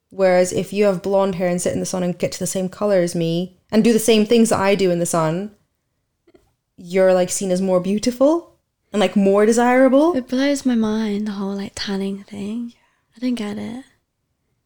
[0.10, 2.48] Whereas if you have blonde hair and sit in the sun and get to the
[2.48, 5.52] same color as me and do the same things that I do in the sun,
[6.78, 8.58] you're like seen as more beautiful
[8.94, 10.16] and like more desirable.
[10.16, 12.74] It blows my mind the whole like tanning thing.
[13.16, 13.84] I don't get it.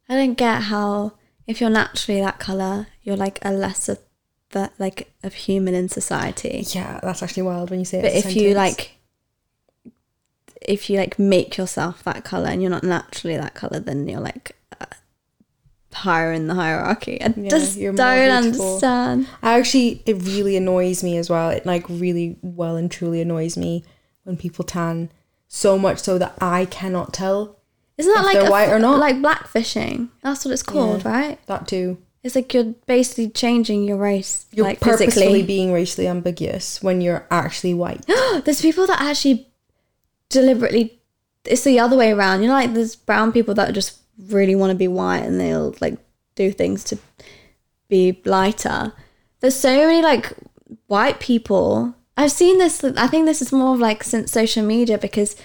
[0.07, 1.13] I don't get how
[1.47, 3.97] if you're naturally that color, you're like a lesser
[4.51, 6.63] that like of human in society.
[6.69, 8.01] Yeah, that's actually wild when you say it.
[8.03, 8.95] But if you like
[10.61, 14.19] if you like make yourself that color and you're not naturally that color, then you're
[14.19, 14.85] like uh,
[15.93, 17.21] higher in the hierarchy.
[17.21, 17.99] I Yeah, just don't
[18.31, 19.27] understand.
[19.41, 21.49] I actually, it really annoys me as well.
[21.49, 23.83] It like really well and truly annoys me
[24.23, 25.11] when people tan
[25.47, 27.57] so much so that I cannot tell
[27.97, 28.99] Isn't that If like they're a- white or not.
[28.99, 30.09] Like blackfishing.
[30.21, 31.43] That's what it's called, right?
[31.47, 31.97] that too.
[32.23, 35.43] It's like you're basically changing your race, You're like purposefully physically.
[35.43, 38.05] being racially ambiguous when you're actually white.
[38.43, 39.47] there's people that actually
[40.27, 40.99] deliberately.
[41.45, 42.41] It's the other way around.
[42.41, 45.75] You know, like there's brown people that just really want to be white and they'll
[45.79, 45.97] like
[46.35, 46.97] do things to
[47.87, 48.93] be lighter.
[49.39, 50.33] There's so many like
[50.87, 51.95] white people.
[52.17, 52.83] I've seen this.
[52.83, 55.37] I think this is more of like since social media because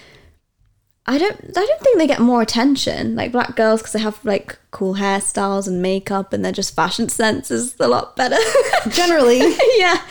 [1.07, 1.39] I don't.
[1.55, 4.95] I don't think they get more attention like black girls because they have like cool
[4.95, 8.37] hairstyles and makeup and their just fashion sense is a lot better.
[8.89, 9.39] Generally,
[9.77, 10.01] yeah.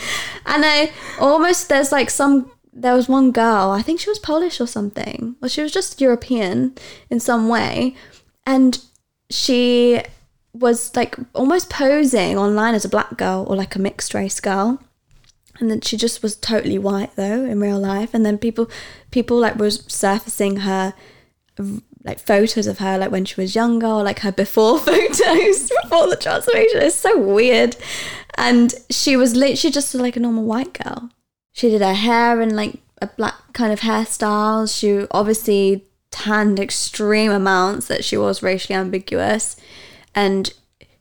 [0.46, 4.60] And I almost there's like some there was one girl, I think she was Polish
[4.60, 5.36] or something.
[5.40, 6.74] Or she was just European
[7.08, 7.94] in some way.
[8.46, 8.78] And
[9.30, 10.02] she
[10.52, 14.80] was like almost posing online as a black girl or like a mixed race girl.
[15.60, 18.12] And then she just was totally white though in real life.
[18.12, 18.70] And then people
[19.10, 20.94] people like was surfacing her
[22.04, 26.08] like photos of her like when she was younger or like her before photos before
[26.08, 26.82] the transformation.
[26.82, 27.76] It's so weird.
[28.36, 31.10] And she was literally just like a normal white girl.
[31.52, 37.30] She did her hair in like a black kind of hairstyle she obviously tanned extreme
[37.30, 39.56] amounts that she was racially ambiguous.
[40.14, 40.52] And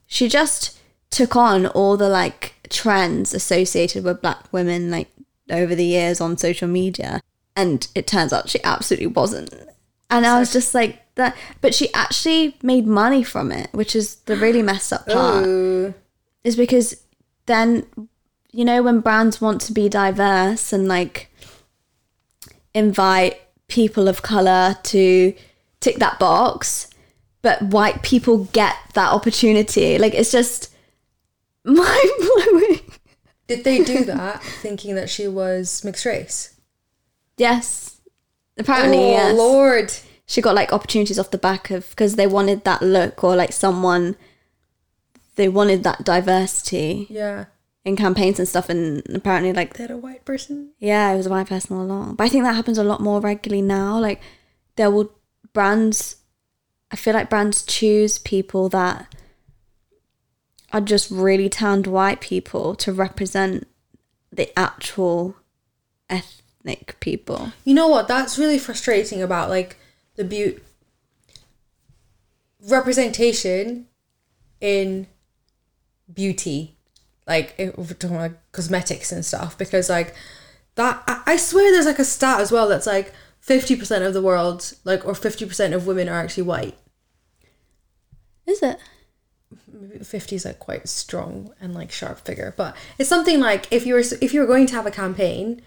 [0.06, 0.78] she just
[1.14, 5.08] took on all the like trends associated with black women like
[5.48, 7.20] over the years on social media
[7.54, 9.54] and it turns out she absolutely wasn't.
[10.10, 14.16] And I was just like that but she actually made money from it which is
[14.26, 15.46] the really messed up part.
[15.46, 15.94] Ooh.
[16.42, 17.00] is because
[17.46, 17.86] then
[18.50, 21.30] you know when brands want to be diverse and like
[22.74, 25.32] invite people of color to
[25.78, 26.88] tick that box
[27.40, 29.98] but white people get that opportunity.
[29.98, 30.73] Like it's just
[31.64, 32.80] mind blowing
[33.46, 36.58] did they do that thinking that she was mixed race?
[37.36, 38.00] yes
[38.58, 39.92] apparently oh yes Lord!
[40.26, 43.52] she got like opportunities off the back of because they wanted that look or like
[43.52, 44.16] someone
[45.36, 47.46] they wanted that diversity Yeah,
[47.84, 50.70] in campaigns and stuff and apparently like that a white person.
[50.78, 53.00] yeah it was a white person all along but i think that happens a lot
[53.00, 54.20] more regularly now like
[54.76, 55.12] there will
[55.52, 56.16] brands
[56.92, 59.12] i feel like brands choose people that
[60.74, 63.66] are just really tanned white people to represent
[64.32, 65.36] the actual
[66.10, 68.08] ethnic people You know what?
[68.08, 69.78] That's really frustrating about like
[70.16, 70.60] the beauty
[72.66, 73.86] representation
[74.60, 75.06] in
[76.12, 76.76] beauty,
[77.26, 80.14] like if we're talking about cosmetics and stuff, because like
[80.76, 84.14] that, I, I swear there's like a stat as well that's like fifty percent of
[84.14, 86.78] the world, like or fifty percent of women are actually white.
[88.46, 88.78] is it
[89.80, 93.86] Maybe fifty is like quite strong and like sharp figure, but it's something like if
[93.86, 95.62] you were if you were going to have a campaign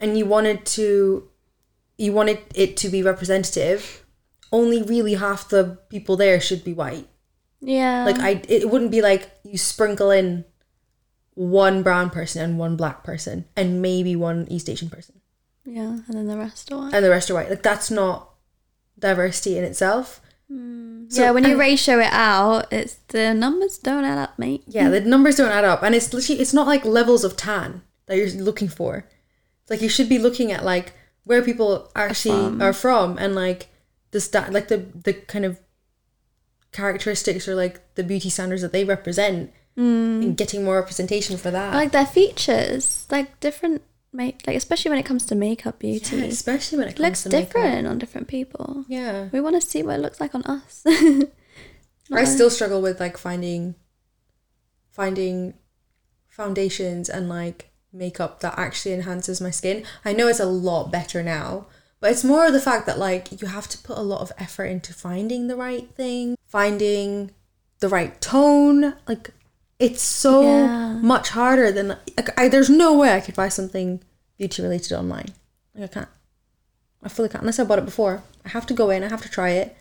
[0.00, 1.28] and you wanted to
[1.98, 4.04] you wanted it to be representative
[4.52, 7.08] only really half the people there should be white.
[7.60, 8.04] Yeah.
[8.04, 10.44] Like i it wouldn't be like you sprinkle in
[11.34, 15.20] one brown person and one black person and maybe one east asian person.
[15.64, 16.94] Yeah and then the rest are white.
[16.94, 17.50] And the rest are white.
[17.50, 18.30] Like that's not
[18.98, 21.12] diversity in itself Mm.
[21.12, 24.62] So- yeah when you ratio it out it's the numbers don't add up mate.
[24.66, 27.82] Yeah the numbers don't add up and it's literally it's not like levels of tan
[28.06, 29.06] that you're looking for.
[29.62, 30.92] It's like you should be looking at like
[31.24, 33.68] where people actually are from and like
[34.10, 35.58] the stat like the the kind of
[36.72, 40.22] characteristics or like the beauty standards that they represent mm.
[40.22, 41.74] and getting more representation for that.
[41.74, 43.82] Like their features like different
[44.14, 47.02] make like especially when it comes to makeup beauty Yeah, especially when it it comes
[47.08, 47.46] looks to makeup.
[47.52, 50.84] different on different people yeah we want to see what it looks like on us
[52.12, 53.74] I still struggle with like finding
[54.90, 55.54] finding
[56.28, 59.84] foundations and like makeup that actually enhances my skin.
[60.04, 61.66] I know it's a lot better now,
[62.00, 64.32] but it's more of the fact that like you have to put a lot of
[64.38, 67.30] effort into finding the right thing, finding
[67.80, 68.94] the right tone.
[69.08, 69.30] Like
[69.78, 70.92] it's so Yeah.
[70.94, 74.00] much harder than like I, there's no way I could buy something
[74.38, 75.28] beauty related online.
[75.74, 76.08] Like I can't.
[77.02, 78.22] I fully can't unless I bought it before.
[78.44, 79.02] I have to go in.
[79.04, 79.76] I have to try it.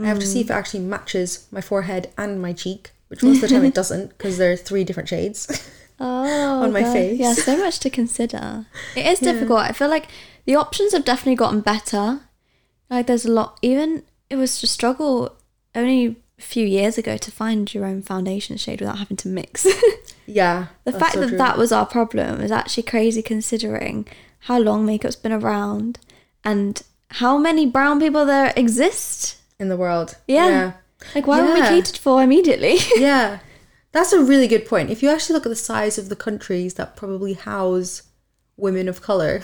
[0.00, 0.44] I have to see mm.
[0.44, 3.74] if it actually matches my forehead and my cheek, which most of the time it
[3.80, 5.68] doesn't because there are three different shades.
[5.98, 6.92] oh on my God.
[6.92, 7.18] face.
[7.18, 8.64] yeah so much to consider
[8.96, 10.06] it is difficult i feel like
[10.46, 12.20] the options have definitely gotten better
[12.88, 15.36] like there's a lot even it was a struggle
[15.74, 19.66] only few years ago to find your own foundation shade without having to mix
[20.30, 20.66] yeah.
[20.84, 21.38] The fact so that true.
[21.38, 24.06] that was our problem is actually crazy considering
[24.40, 25.98] how long makeup's been around
[26.44, 29.38] and how many brown people there exist.
[29.58, 30.16] in the world.
[30.26, 30.72] Yeah.
[31.14, 32.76] Like, why were we catered for immediately?
[32.96, 33.40] yeah.
[33.92, 34.90] That's a really good point.
[34.90, 38.02] If you actually look at the size of the countries that probably house
[38.56, 39.40] women of color,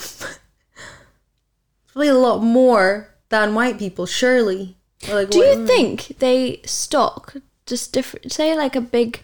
[1.89, 4.77] probably a lot more than white people, surely.
[5.09, 5.67] Like Do you women.
[5.67, 8.33] think they stock just different?
[8.33, 9.21] Say, like a big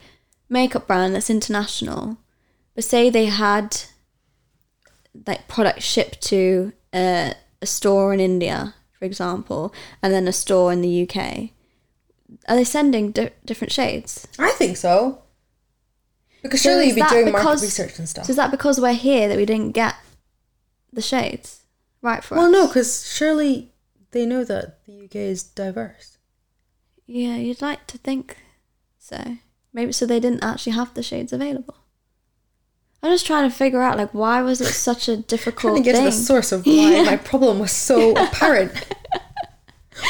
[0.48, 2.18] makeup brand that's international,
[2.74, 3.82] but say they had
[5.26, 10.72] like product shipped to a, a store in India, for example, and then a store
[10.72, 11.50] in the UK.
[12.48, 14.26] Are they sending di- different shades?
[14.38, 15.22] I think so.
[16.42, 18.26] Because So surely you'd be doing market research and stuff.
[18.26, 19.94] So is that because we're here that we didn't get
[20.92, 21.60] the shades
[22.02, 22.52] right for Well, us?
[22.52, 23.71] no, because surely
[24.12, 26.18] they know that the UK is diverse.
[27.06, 28.36] Yeah, you'd like to think
[28.98, 29.38] so.
[29.72, 31.76] Maybe so they didn't actually have the shades available.
[33.02, 35.82] I'm just trying to figure out like why was it such a Trying difficult to
[35.82, 38.72] get to the source of why my problem was so apparent.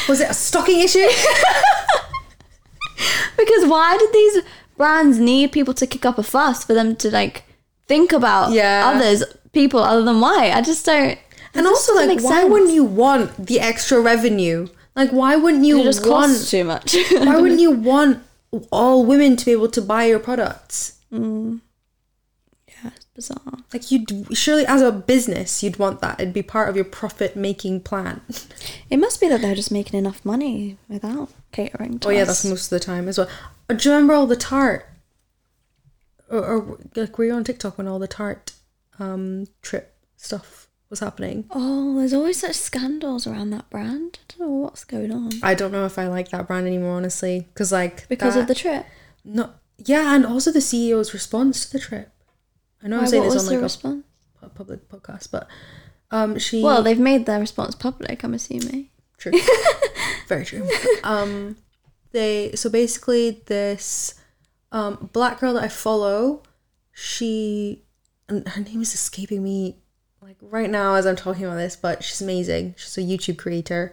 [0.09, 1.09] Was it a stocking issue?
[3.37, 4.43] because why did these
[4.77, 7.45] brands need people to kick up a fuss for them to like
[7.87, 8.93] think about Yeah.
[8.95, 10.53] others people other than white?
[10.53, 11.19] I just don't.
[11.55, 12.51] And also, like, why sense.
[12.51, 14.69] wouldn't you want the extra revenue?
[14.97, 16.33] Like, why wouldn't you It just want?
[16.33, 16.95] costs too much.
[17.13, 18.23] why wouldn't you want
[18.71, 20.99] all women to be able to buy your products?
[21.11, 23.59] yeah, it's bizarre.
[23.73, 26.21] Like, you'd surely, as a business, you'd want that.
[26.21, 28.21] It'd be part of your profit-making plan.
[28.91, 32.45] It must be that they're just making enough money without catering to Oh yeah, that's
[32.45, 33.29] most of the time as well.
[33.71, 34.85] Uh, Do you remember all the Tarte?
[36.31, 38.53] Or, or like, were you on TikTok when all the Tarte
[38.99, 40.62] um, trip stuff
[40.93, 41.47] was happening?
[41.51, 44.19] Oh, there's always such scandals around that brand.
[44.23, 45.31] I don't know what's going on.
[45.43, 48.55] I don't know if I like that brand anymore, honestly, because like Because of the
[48.55, 48.85] trip.
[49.25, 52.11] no, yeah, and also the CEO's response to the trip.
[52.85, 54.05] I know I'm saying this on like response?
[54.43, 55.49] a pu- public podcast, but
[56.11, 58.91] um, she Well, they've made their response public, I'm assuming.
[59.19, 59.33] True.
[60.29, 60.69] Very true.
[61.05, 61.57] Um,
[62.13, 64.15] they so basically this
[64.73, 66.43] um black girl that I follow,
[66.93, 67.85] she
[68.29, 69.79] and her name is escaping me
[70.41, 72.75] like right now as I'm talking about this, but she's amazing.
[72.79, 73.93] She's a YouTube creator.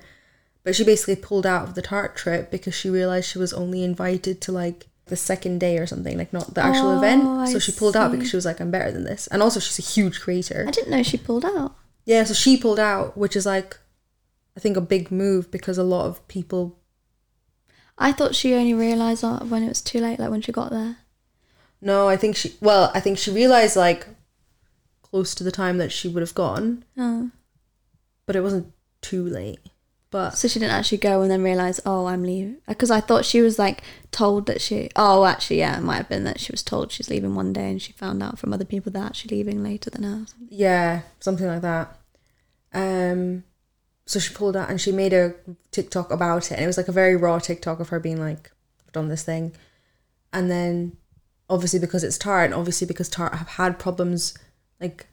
[0.64, 3.84] But she basically pulled out of the Tarte trip because she realized she was only
[3.84, 7.26] invited to like the second day or something, like not the actual Oh, event.
[7.26, 9.28] I So she pulled out because she was like, I'm better than this.
[9.28, 10.66] And also she's a huge creator.
[10.68, 11.76] I didn't know she pulled out.
[12.06, 13.78] Yeah, so she pulled out, which is like,
[14.56, 16.78] I think a big move because a lot of people.
[17.98, 20.72] I thought she only realised that when it was too late, like when she got
[20.72, 20.98] there.
[21.82, 22.54] No, I think she.
[22.62, 24.08] Well, I think she realized like
[25.12, 27.32] close to the time that she would have gone, Oh.
[28.26, 29.60] but it wasn't too late.
[30.12, 32.58] But So she didn't actually go and then realise, oh, I'm leaving.
[32.68, 34.90] Because I thought she was like told that she.
[34.96, 37.70] Oh, actually, yeah, it might have been that she was told she's leaving one day
[37.70, 40.26] and she found out from other people that she's leaving later than her.
[40.50, 41.96] yeah, something like that.
[42.74, 43.44] Um,
[44.08, 45.34] so she pulled out and she made a
[45.72, 48.52] TikTok about it, and it was like a very raw TikTok of her being like,
[48.86, 49.54] "I've done this thing,"
[50.34, 50.98] and then
[51.50, 54.34] obviously because it's Tarte, and obviously because Tarte have had problems
[54.80, 55.08] like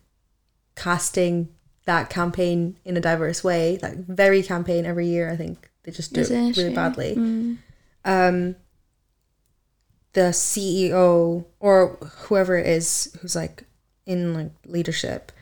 [0.74, 1.48] casting
[1.84, 5.30] that campaign in a diverse way, like very campaign every year.
[5.30, 7.14] I think they just do it really badly.
[7.16, 7.58] Mm.
[8.04, 8.56] Um,
[10.12, 13.64] the CEO or whoever it is who's like
[14.06, 15.32] in like leadership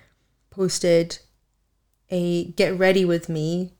[0.50, 1.18] posted
[2.10, 3.72] a get ready with me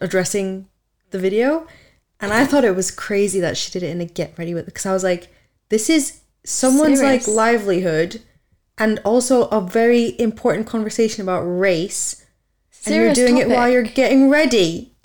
[0.00, 0.66] addressing
[1.10, 1.66] the video
[2.20, 4.64] and i thought it was crazy that she did it in a get ready with
[4.64, 5.28] because i was like
[5.68, 7.26] this is someone's Serious.
[7.26, 8.22] like livelihood
[8.80, 12.26] and also a very important conversation about race
[12.84, 14.94] and you're Serious doing it while you're getting ready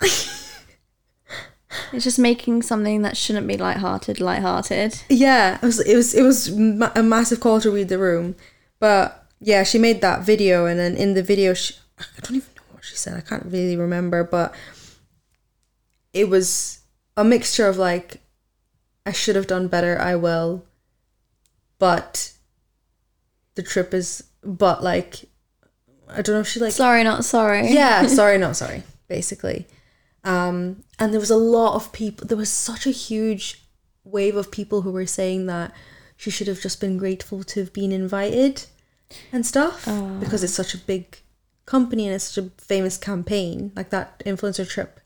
[1.92, 5.02] It's just making something that shouldn't be lighthearted, lighthearted.
[5.08, 8.34] Yeah, it was it was it was a massive call to read the room,
[8.78, 12.48] but yeah, she made that video, and then in the video, she I don't even
[12.56, 13.16] know what she said.
[13.16, 14.54] I can't really remember, but
[16.12, 16.80] it was
[17.16, 18.20] a mixture of like,
[19.04, 19.98] I should have done better.
[19.98, 20.64] I will,
[21.78, 22.32] but
[23.56, 25.24] the trip is, but like,
[26.08, 27.68] I don't know if she like Sorry, not sorry.
[27.68, 29.66] yeah sorry not sorry basically
[30.24, 33.62] um and there was a lot of people there was such a huge
[34.04, 35.72] wave of people who were saying that
[36.16, 38.64] she should have just been grateful to have been invited
[39.32, 40.16] and stuff Oh.
[40.20, 41.18] because it's such a big
[41.66, 45.00] company and it's such a famous campaign like that influencer trip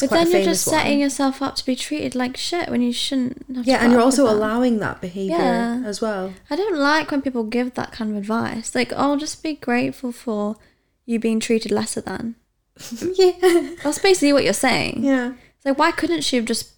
[0.00, 0.76] But then you're just one.
[0.76, 3.44] setting yourself up to be treated like shit when you shouldn't.
[3.54, 5.82] Have yeah and you're also allowing that behavior Yeah.
[5.84, 8.74] as well I don't like when people give that kind of advice.
[8.74, 10.56] Like, oh, just be grateful for
[11.04, 12.34] you being treated lesser than.
[13.14, 15.04] yeah That's basically what you're saying.
[15.04, 16.72] yeah It's like, why couldn't she have just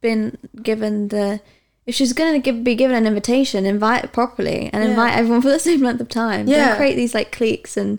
[0.00, 1.40] been given the.
[1.86, 4.90] If she's going to give, be given an invitation, invite properly and Yeah.
[4.90, 6.46] invite everyone for the same length of time.
[6.46, 6.68] Yeah.
[6.68, 7.98] Don't create these like cliques and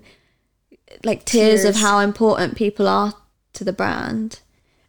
[1.04, 3.14] like tiers of how important people are
[3.54, 4.39] to the brand.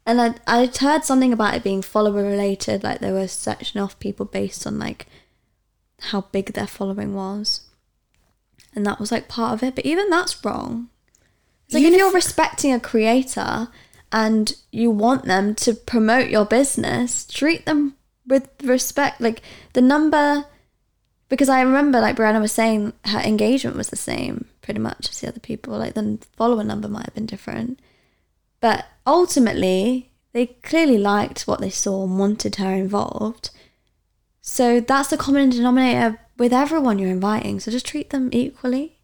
[0.04, 3.98] And I I'd heard something about it being follower related, like they were sectioning off
[3.98, 5.06] people based on like
[6.00, 7.62] how big their following was.
[8.74, 9.74] And that was like part of it.
[9.74, 10.88] But even that's wrong.
[11.66, 13.68] It's like if if- you're respecting a creator
[14.10, 17.96] and you want them to promote your business, treat them
[18.26, 19.20] with respect.
[19.20, 19.42] Like
[19.72, 20.46] the number
[21.28, 25.20] because I remember like Brianna was saying her engagement was the same pretty much as
[25.20, 25.78] the other people.
[25.78, 27.80] Like the follower number might have been different.
[28.62, 33.50] But ultimately they clearly liked what they saw and wanted her involved.
[34.40, 37.60] So that's the common denominator with everyone you're inviting.
[37.60, 39.00] So just treat them equally.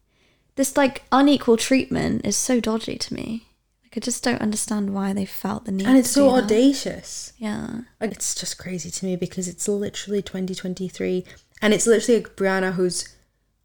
[0.55, 3.47] This like unequal treatment is so dodgy to me.
[3.83, 5.87] Like I just don't understand why they felt the need.
[5.87, 6.43] And it's so do that.
[6.45, 7.33] audacious.
[7.37, 7.81] Yeah.
[7.99, 11.25] Like it's just crazy to me because it's literally 2023
[11.61, 13.13] and it's literally like Brianna who's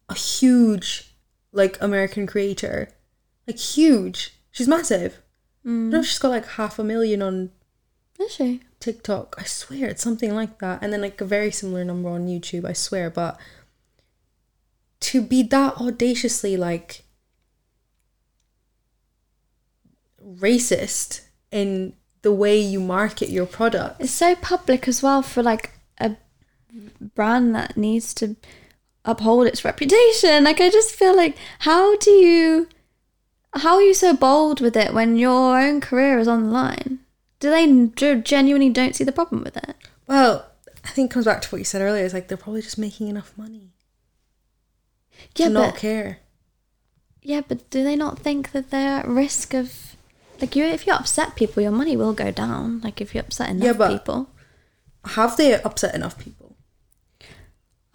[0.09, 1.15] a huge
[1.53, 2.89] like American creator.
[3.47, 4.33] Like huge.
[4.51, 5.19] She's massive.
[5.65, 5.87] Mm.
[5.87, 7.51] I know she's got like half a million on
[8.19, 8.61] Is she?
[8.79, 9.35] TikTok.
[9.39, 10.79] I swear it's something like that.
[10.81, 13.39] And then like a very similar number on YouTube, I swear, but
[15.01, 17.03] to be that audaciously like
[20.23, 24.01] racist in the way you market your product.
[24.01, 26.15] It's so public as well for like a
[27.13, 28.35] brand that needs to
[29.03, 30.43] uphold its reputation.
[30.43, 32.67] Like I just feel like how do you
[33.55, 36.99] how are you so bold with it when your own career is on the line?
[37.39, 39.75] Do they genuinely don't see the problem with it?
[40.07, 40.45] Well,
[40.83, 42.03] I think it comes back to what you said earlier.
[42.05, 43.73] It's like they're probably just making enough money
[45.35, 46.19] Yeah, to but not care.
[47.21, 49.95] yeah, but do they not think that they're at risk of
[50.41, 52.81] like you if you upset people, your money will go down.
[52.81, 54.29] Like if you upset enough Yeah, but- people.
[55.09, 56.44] Have they upset enough people?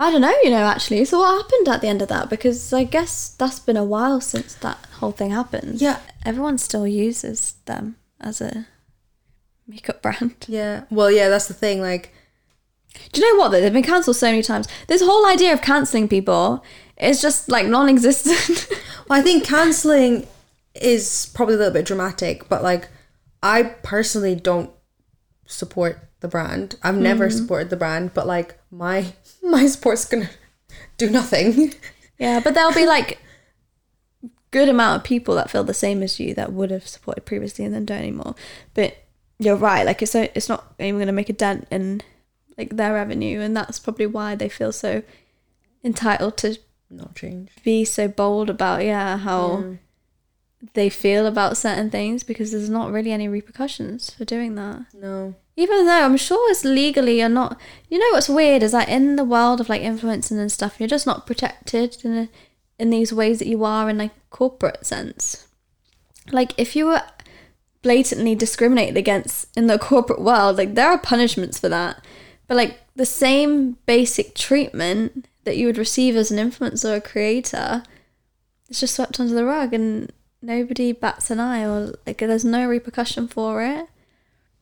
[0.01, 1.05] I don't know, you know, actually.
[1.05, 2.31] So what happened at the end of that?
[2.31, 5.83] Because I guess that's been a while since that whole thing happened.
[5.83, 6.01] Yeah.
[6.25, 8.67] Everyone still uses them as a
[9.69, 10.35] makeup brand.
[10.49, 10.85] Yeah.
[10.91, 11.83] Well, yeah, that's the thing.
[11.83, 12.15] Like,
[13.13, 13.61] Do you know what though?
[13.61, 14.67] They've been cancelled so many times.
[14.87, 16.65] This whole idea of cancelling people
[16.97, 18.69] is just like non-existent.
[19.09, 20.29] Well, I think canceling
[20.73, 22.89] is probably a little bit dramatic, but like
[23.43, 24.71] I personally don't
[25.47, 26.77] support the brand.
[26.85, 27.33] I've never mm.
[27.33, 29.13] supported the brand, but like my
[29.43, 30.31] my support's gonna
[30.97, 31.75] do nothing.
[32.19, 33.19] yeah, but there'll be like
[34.51, 37.65] good amount of people that feel the same as you that would have supported previously
[37.65, 38.35] and then don't anymore.
[38.75, 38.97] But
[39.39, 39.87] you're right.
[39.87, 42.01] Like it's it's not even going to make a dent in
[42.59, 45.03] like their revenue, and that's probably why they feel so
[45.83, 46.59] entitled to
[46.91, 47.51] Not change.
[47.65, 49.77] be so bold about yeah how
[50.75, 54.85] they feel about certain things because there's not really any repercussions for doing that.
[54.93, 55.35] No.
[55.61, 57.61] Even though I'm sure it's legally you're not.
[57.91, 60.89] You know what's weird is that in the world of like influencing and stuff, you're
[60.89, 62.29] just not protected in a,
[62.79, 65.47] in these ways that you are in like corporate sense.
[66.33, 67.03] Like if you were
[67.83, 72.03] blatantly discriminated against in the corporate world, like there are punishments for that.
[72.47, 77.83] But like the same basic treatment that you would receive as an influencer or creator,
[78.71, 82.67] it's just swept under the rug and nobody bats an eye or like there's no
[82.67, 83.90] repercussion for it.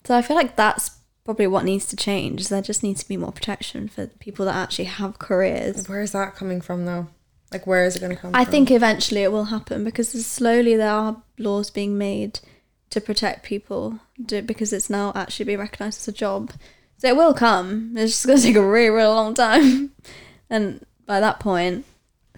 [0.09, 0.93] So I feel like that's
[1.27, 2.41] probably what needs to change.
[2.41, 5.87] Is there just needs to be more protection for people that actually have careers.
[5.87, 7.09] Where is that coming from though?
[7.53, 8.41] Like where is it gonna come from?
[8.41, 8.53] I from?
[8.53, 12.41] think eventually it will happen because slowly there are laws being made
[12.89, 16.53] to protect people because it's now actually being recognised as a job.
[16.97, 17.93] So it will come.
[17.95, 19.93] It's just going to take a really, really long time.
[20.49, 21.85] And by that point,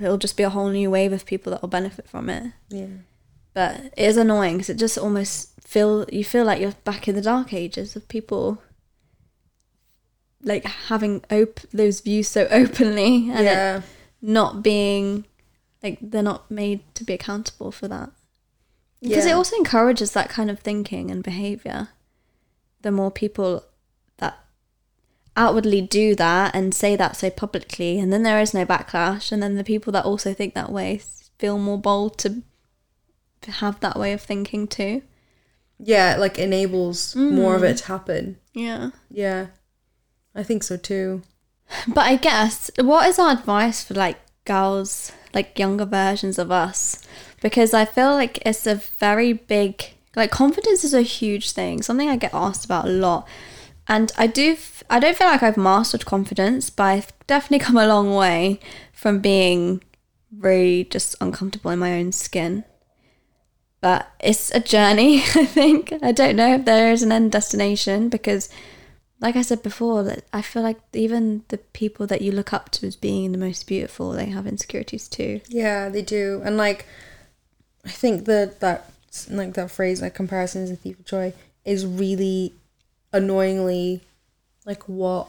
[0.01, 2.53] it'll just be a whole new wave of people that will benefit from it.
[2.69, 2.87] Yeah.
[3.55, 7.15] But it is annoying because it just almost feel you feel like you're back in
[7.15, 8.61] the dark ages of people
[10.43, 13.83] like having op- those views so openly and yeah.
[14.21, 15.25] not being
[15.81, 18.11] like they're not made to be accountable for that.
[19.01, 21.89] Because it also encourages that kind of thinking and behavior.
[22.83, 23.65] The more people
[24.17, 24.41] that
[25.37, 29.41] outwardly do that and say that so publicly and then there is no backlash and
[29.41, 31.01] then the people that also think that way
[31.39, 32.43] feel more bold to
[33.47, 35.03] have that way of thinking too
[35.83, 37.87] Yeah, it, like enables more of it to mm.
[37.87, 38.37] happen.
[38.55, 39.47] yeah Yeah.
[40.35, 41.23] I think so too.
[41.89, 47.03] But I guess what is our advice for like girls, like younger versions of us?
[47.43, 51.83] Because I feel like it's a very big like confidence is a huge thing.
[51.83, 53.27] Something I get asked about a lot.
[53.89, 57.77] And I do f- I don't feel like I've mastered confidence, but I've definitely come
[57.77, 58.61] a long way
[58.93, 59.83] from being
[60.37, 62.65] really just uncomfortable in my own skin.
[63.81, 65.93] But it's a journey, I think.
[66.03, 68.49] I don't know if there is an end destination because
[69.21, 72.87] like I said before, I feel like even the people that you look up to
[72.87, 75.43] as being the most beautiful, they have insecurities too.
[75.49, 76.41] Yeah, they do.
[76.45, 76.87] And like
[77.85, 78.91] I think that that
[79.29, 81.33] like that phrase like comparison is a thief of joy
[81.65, 82.55] is really
[83.13, 84.01] annoyingly
[84.65, 85.29] like what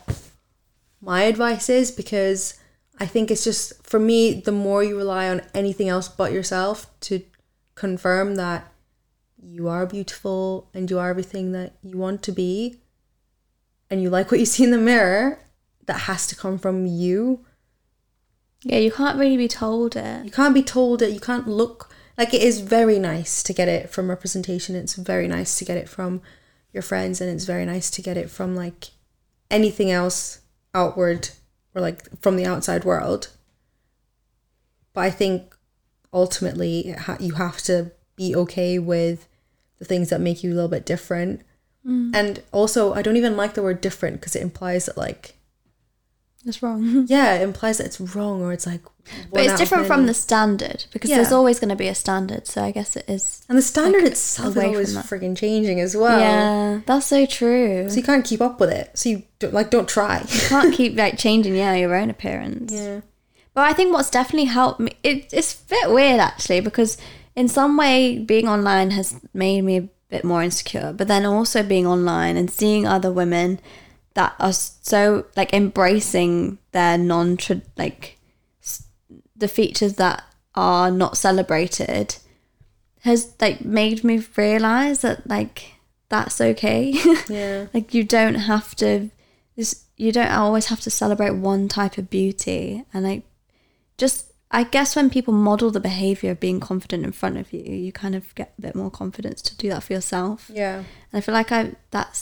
[1.02, 2.60] my advice is because
[3.00, 6.88] I think it's just for me the more you rely on anything else but yourself
[7.02, 7.24] to
[7.76, 8.72] confirm that
[9.42, 12.80] you are beautiful and you are everything that you want to be
[13.90, 15.40] and you like what you see in the mirror
[15.86, 17.46] that has to come from you.
[18.64, 20.26] Yeah, you can't really be told it.
[20.26, 21.12] you can't be told it.
[21.12, 24.76] You can't look like it is very nice to get it from representation.
[24.76, 26.22] It's very nice to get it from
[26.72, 28.92] your friends and it's very nice to get it from like
[29.50, 30.42] anything else
[30.74, 31.30] outward
[31.76, 33.30] or like from the outside world.
[34.94, 35.51] But i think
[36.14, 39.28] ultimately it ha- you have to be okay with
[39.80, 41.42] the things that make you a little bit different
[41.86, 42.12] mm.
[42.14, 45.36] and also i don't even like the word different because it implies that like
[46.46, 47.06] It's wrong.
[47.08, 48.82] yeah it implies that it's wrong or it's like
[49.32, 52.46] But it's different from the standard because there's always going to be a standard.
[52.46, 53.44] So I guess it is.
[53.50, 56.20] And the standard like, itself is always frigging changing as well.
[56.20, 57.90] yeah, that's so true.
[57.90, 58.92] So you can't keep up with it.
[58.94, 60.22] So you don't, like don't try.
[60.22, 62.72] you can't keep like changing yeah your own appearance.
[62.74, 63.02] yeah.
[63.54, 66.98] But I think what's definitely helped me, it, it's a bit weird actually, because
[67.36, 70.94] in some way being online has made me a bit more insecure.
[70.94, 73.60] But then also being online and seeing other women
[74.14, 77.38] that are so like embracing their non
[77.78, 78.18] like
[79.36, 80.24] the features that
[80.54, 82.16] are not celebrated
[83.02, 85.74] has like made me realize that like
[86.10, 86.94] that's okay.
[87.30, 87.68] Yeah.
[87.74, 89.10] like you don't have to
[89.56, 93.24] this you don't always have to celebrate one type of beauty and like
[94.02, 97.62] just i guess when people model the behavior of being confident in front of you
[97.86, 100.78] you kind of get a bit more confidence to do that for yourself Yeah.
[100.80, 102.22] and i feel like i that's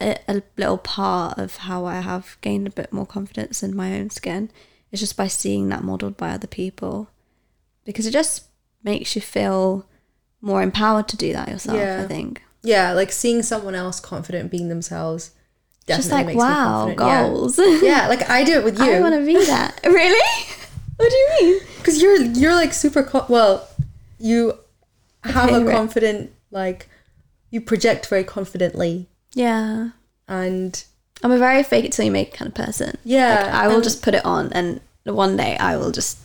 [0.00, 3.88] a, a little part of how i have gained a bit more confidence in my
[3.98, 4.50] own skin
[4.90, 7.08] it's just by seeing that modeled by other people
[7.84, 8.44] because it just
[8.82, 9.86] makes you feel
[10.40, 12.02] more empowered to do that yourself Yeah.
[12.04, 12.92] i think Yeah.
[13.00, 15.22] Like seeing someone else confident being themselves.
[15.86, 17.08] just definitely like makes me wow confident.
[17.08, 17.22] Yeah.
[17.28, 17.58] goals
[17.90, 18.02] Yeah.
[18.12, 18.90] Like I do it with you.
[18.90, 19.80] I want to be that.
[20.00, 20.30] really?
[20.96, 21.60] What do you mean?
[21.78, 23.68] Because you're you're like super co- well,
[24.18, 24.58] you
[25.24, 25.74] have Okay, a right.
[25.74, 26.88] confident like
[27.50, 29.90] you project very confidently Yeah.
[30.28, 30.84] and
[31.22, 32.96] I'm a very fake it till you make kind of person.
[33.04, 36.18] Yeah, Like, I will just put it on and one day I will just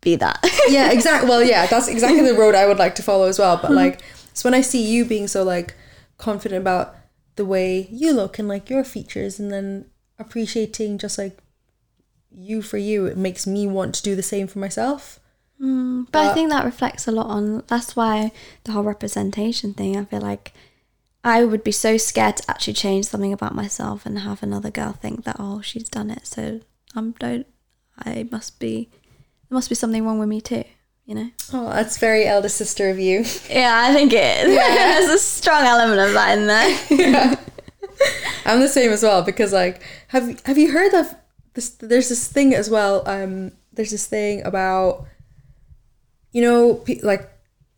[0.00, 0.38] be that.
[0.68, 1.28] yeah, exactly.
[1.28, 3.56] Well, yeah, that's exactly the road I would like to follow as well.
[3.56, 3.74] But mm-hmm.
[3.76, 5.74] like, so when I see you being so like
[6.18, 6.94] confident about
[7.36, 9.86] the way you look and like your features, and then
[10.18, 11.38] appreciating just like
[12.36, 15.18] you for you, it makes me want to do the same for myself.
[15.60, 18.30] Mm, but I think that reflects a lot on that's why
[18.64, 20.52] the whole representation thing, I feel like
[21.24, 24.92] I would be so scared to actually change something about myself and have another girl
[24.92, 26.60] think that oh she's done it so
[26.94, 27.46] I'm don't
[27.98, 28.90] I must be
[29.48, 30.62] there must be something wrong with me too,
[31.04, 31.30] you know?
[31.52, 33.24] Oh, that's very elder sister of you.
[33.50, 34.48] Yeah, I think it.
[34.48, 34.98] Yeah.
[34.98, 36.78] There's a strong element of that in there.
[36.90, 37.36] yeah.
[38.44, 41.12] I'm the same as well because like have have you heard of
[41.56, 41.70] this?
[41.70, 43.02] There's this thing as well.
[43.08, 45.06] Um, there's this thing about
[46.30, 47.28] you know like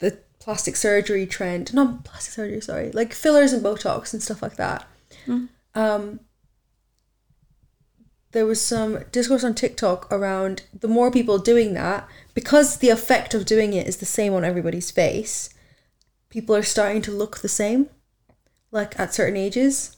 [0.00, 1.72] the plastic surgery trend.
[1.72, 4.86] Not plastic surgery, sorry, like fillers and Botox and stuff like that.
[5.74, 6.20] Um,
[8.32, 13.32] there was some discourse on TikTok around the more people doing that because the effect
[13.32, 15.48] of doing it is the same on everybody's face.
[16.28, 17.88] People are starting to look the same,
[18.70, 19.97] like at certain ages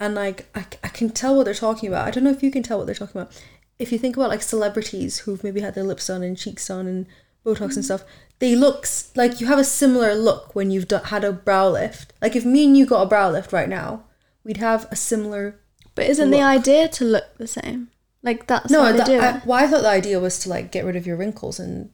[0.00, 2.08] and like I, I can tell what they're talking about.
[2.08, 3.40] I don't know if you can tell what they're talking about.
[3.78, 6.86] If you think about like celebrities who've maybe had their lips done and cheeks done
[6.86, 7.06] and
[7.44, 7.84] Botox and mm.
[7.84, 8.04] stuff,
[8.38, 12.12] they look like you have a similar look when you've done, had a brow lift.
[12.20, 14.04] Like if me and you got a brow lift right now,
[14.42, 15.60] we'd have a similar.
[15.94, 17.90] But isn't the idea to look the same?
[18.22, 19.08] Like that's No, that.
[19.08, 21.90] I, well, I thought the idea was to like get rid of your wrinkles and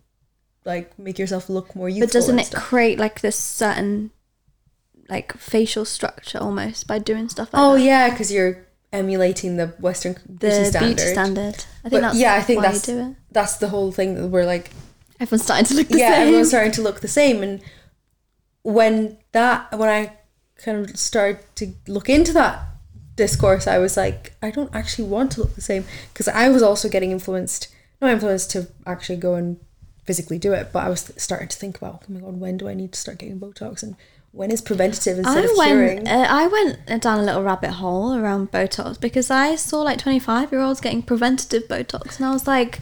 [0.64, 2.08] like make yourself look more youthful.
[2.08, 4.10] but doesn't it create like this certain
[5.08, 7.82] like facial structure almost by doing stuff like Oh that?
[7.82, 10.96] yeah, because you're emulating the Western the beauty standard.
[10.96, 11.54] beauty standard.
[11.84, 13.16] I think But that's yeah, I think that's you do it.
[13.32, 14.70] that's the whole thing that we're like
[15.20, 16.00] Everyone's starting to look the same.
[16.00, 16.22] yeah, same.
[16.26, 17.42] everyone's starting to look the same.
[17.42, 17.60] And
[18.62, 20.12] when that, when I
[20.62, 22.60] kind of started to look into that
[23.14, 26.62] discourse, I was like, I don't actually want to look the same because I was
[26.62, 27.68] also getting influenced,
[28.00, 29.58] not influenced to actually go and
[30.04, 32.68] physically do it, but I was starting to think about, oh my god, when do
[32.68, 33.96] I need to start getting Botox and
[34.36, 36.04] when is preventative instead I of curing?
[36.04, 39.98] went, uh, I went down a little rabbit hole around Botox because I saw like
[39.98, 42.80] 25 year olds getting preventative Botox and I was like,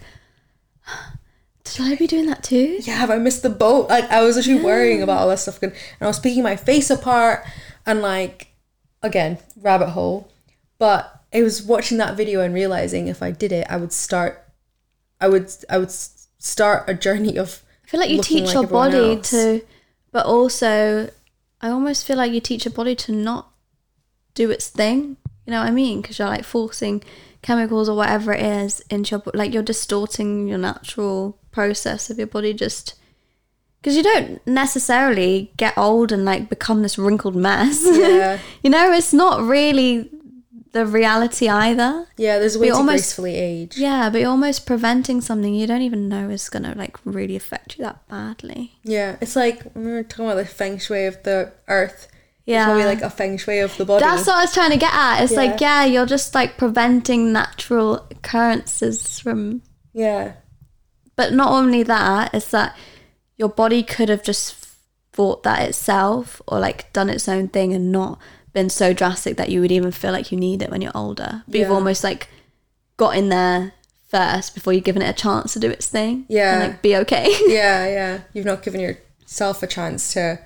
[1.65, 2.79] did I be doing that too?
[2.83, 3.89] yeah, have I missed the boat?
[3.89, 6.91] Like I was actually worrying about all that stuff, and I was picking my face
[6.91, 7.45] apart,
[7.87, 8.49] and like,
[9.03, 10.31] again, rabbit hole.
[10.79, 14.45] But it was watching that video and realizing if I did it, I would start,
[15.21, 18.67] I would, I would start a journey of I feel like you teach like your
[18.67, 19.31] body else.
[19.31, 19.63] to,
[20.13, 21.11] but also,
[21.65, 23.51] I almost feel like you teach your body to not
[24.35, 25.17] do its thing.
[25.47, 26.03] You know what I mean?
[26.03, 27.03] Because you're like forcing
[27.41, 32.27] chemicals or whatever it is into your like you're distorting your natural process of your
[32.27, 32.97] body just
[33.81, 37.83] because you don't necessarily get old and like become this wrinkled mess.
[37.87, 38.41] Yeah.
[38.63, 40.11] you know, it's not really
[40.75, 42.07] the reality either.
[42.19, 43.79] Yeah, there's a way We to almost- gracefully age.
[43.79, 47.79] Yeah, but you're almost preventing something you don't even know is gonna like really affect
[47.79, 48.73] you that badly.
[48.85, 52.09] Yeah, it's like when we were talking about the feng shui of the earth.
[52.47, 52.65] Yeah.
[52.65, 54.05] It's probably like a feng shui of the body.
[54.05, 55.23] That's what I was trying to get at.
[55.23, 59.63] It's like, yeah, you're just like preventing natural occurrences from.
[59.95, 60.33] yeah.
[61.17, 62.77] But not only that, it's that
[63.39, 64.57] your body could have just
[65.13, 68.19] thought that itself or like done its own thing and not
[68.55, 71.43] been so drastic that you would even feel like you need it when you're older.
[71.47, 72.29] But you've almost like
[72.97, 73.73] got in there
[74.09, 76.25] first before you've given it a chance to do its thing.
[76.29, 76.55] Yeah.
[76.61, 77.27] And like be okay.
[77.47, 78.21] Yeah, yeah.
[78.33, 80.39] You've not given yourself a chance to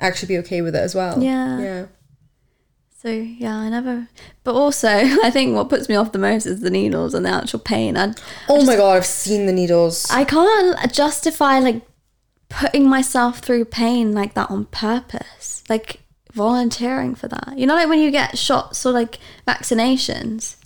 [0.00, 1.22] actually be okay with it as well.
[1.22, 1.60] Yeah.
[1.60, 1.86] Yeah.
[3.02, 4.08] So yeah, I never.
[4.44, 7.30] But also, I think what puts me off the most is the needles and the
[7.30, 7.96] actual pain.
[7.96, 8.14] I
[8.48, 10.06] Oh my god, I've seen the needles.
[10.10, 11.82] I can't justify like
[12.48, 15.64] putting myself through pain like that on purpose.
[15.68, 16.01] Like
[16.32, 17.54] volunteering for that.
[17.56, 20.56] You know, like when you get shots or like vaccinations,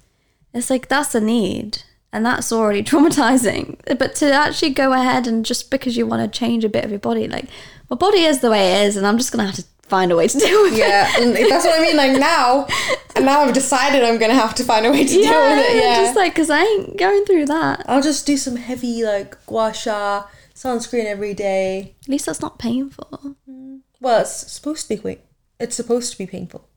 [0.52, 1.82] it's like that's a need.
[2.12, 3.78] And that's already traumatizing.
[3.98, 6.90] But to actually go ahead and just because you want to change a bit of
[6.90, 7.46] your body, like
[7.90, 10.16] my body is the way it is, and I'm just gonna have to find a
[10.16, 10.78] way to deal with it.
[10.78, 11.96] yeah, and that's what I mean.
[11.96, 12.66] Like now,
[13.14, 15.76] and now I've decided I'm gonna have to find a way to deal with it.
[15.76, 17.84] Yeah, just like because I ain't going through that.
[17.88, 21.94] I'll just do some heavy like gua sha sunscreen every day.
[22.04, 23.36] At least that's not painful.
[23.48, 23.80] Mm.
[24.00, 25.22] Well, it's supposed to be quick.
[25.58, 26.68] It's supposed to be painful.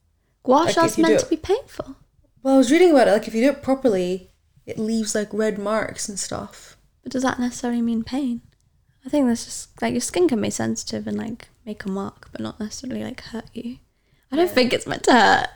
[0.44, 1.96] Gua Like, sha's if you do meant it- to be painful.
[2.42, 3.12] Well, I was reading about it.
[3.12, 4.32] Like if you do it properly,
[4.66, 6.78] it leaves like red marks and stuff.
[7.04, 8.42] But does that necessarily mean pain?
[9.06, 12.30] I think that's just like your skin can be sensitive and like make a mark,
[12.32, 13.78] but not necessarily like hurt you.
[14.32, 15.48] I don't think it's meant to hurt.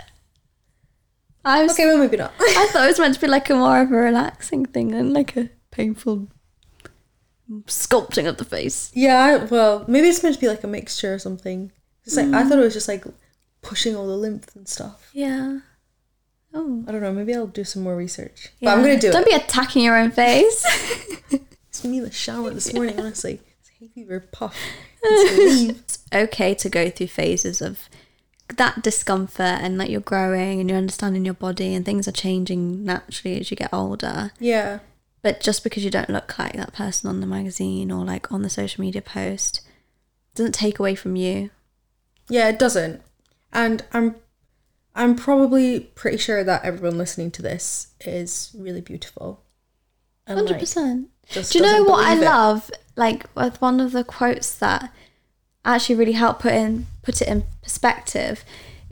[1.45, 2.33] I was, Okay, well maybe not.
[2.39, 5.13] I thought it was meant to be like a more of a relaxing thing than
[5.13, 6.27] like a painful
[7.67, 8.91] sculpting of the face.
[8.93, 11.71] yeah, well maybe it's meant to be like a mixture or something.
[12.05, 12.49] It's like I mm.
[12.49, 13.05] thought it was just like
[13.61, 15.09] pushing all the lymph and stuff.
[15.13, 15.59] Yeah.
[16.53, 16.83] Oh.
[16.87, 17.13] I don't know.
[17.13, 18.49] Maybe I'll do some more research.
[18.59, 18.69] Yeah.
[18.69, 19.13] But I'm gonna do it.
[19.13, 19.29] Don't it.
[19.29, 20.65] be attacking your own face.
[21.73, 22.99] It's me in the shower this morning.
[22.99, 24.55] Honestly, it's hay fever puff.
[25.05, 27.89] It's okay to go through phases of
[28.57, 32.85] that discomfort and like you're growing and you're understanding your body and things are changing
[32.85, 34.31] naturally as you get older.
[34.39, 34.79] Yeah.
[35.23, 38.43] But just because you don't look like that person on the magazine or like on
[38.43, 39.61] the social media post
[40.35, 41.49] doesn't take away from you.
[42.29, 43.01] Yeah, it doesn't.
[43.51, 44.15] And I'm
[44.95, 49.43] I'm probably pretty sure that everyone listening to this is really beautiful.
[50.27, 51.09] Hundred percent.
[51.29, 52.21] just Do you know what I it.
[52.21, 52.71] love?
[52.95, 54.91] Like with one of the quotes that
[55.65, 58.43] actually really helped put in put it in perspective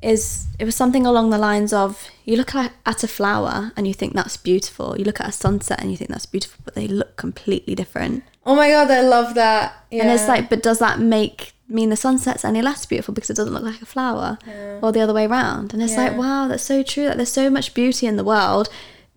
[0.01, 3.87] is it was something along the lines of you look at, at a flower and
[3.87, 4.97] you think that's beautiful.
[4.97, 8.23] You look at a sunset and you think that's beautiful, but they look completely different.
[8.43, 9.85] Oh my god, I love that.
[9.91, 10.01] Yeah.
[10.03, 13.35] And it's like, but does that make mean the sunset's any less beautiful because it
[13.35, 14.37] doesn't look like a flower,
[14.81, 15.73] or the other way around?
[15.73, 17.05] And it's like, wow, that's so true.
[17.05, 18.69] That there's so much beauty in the world.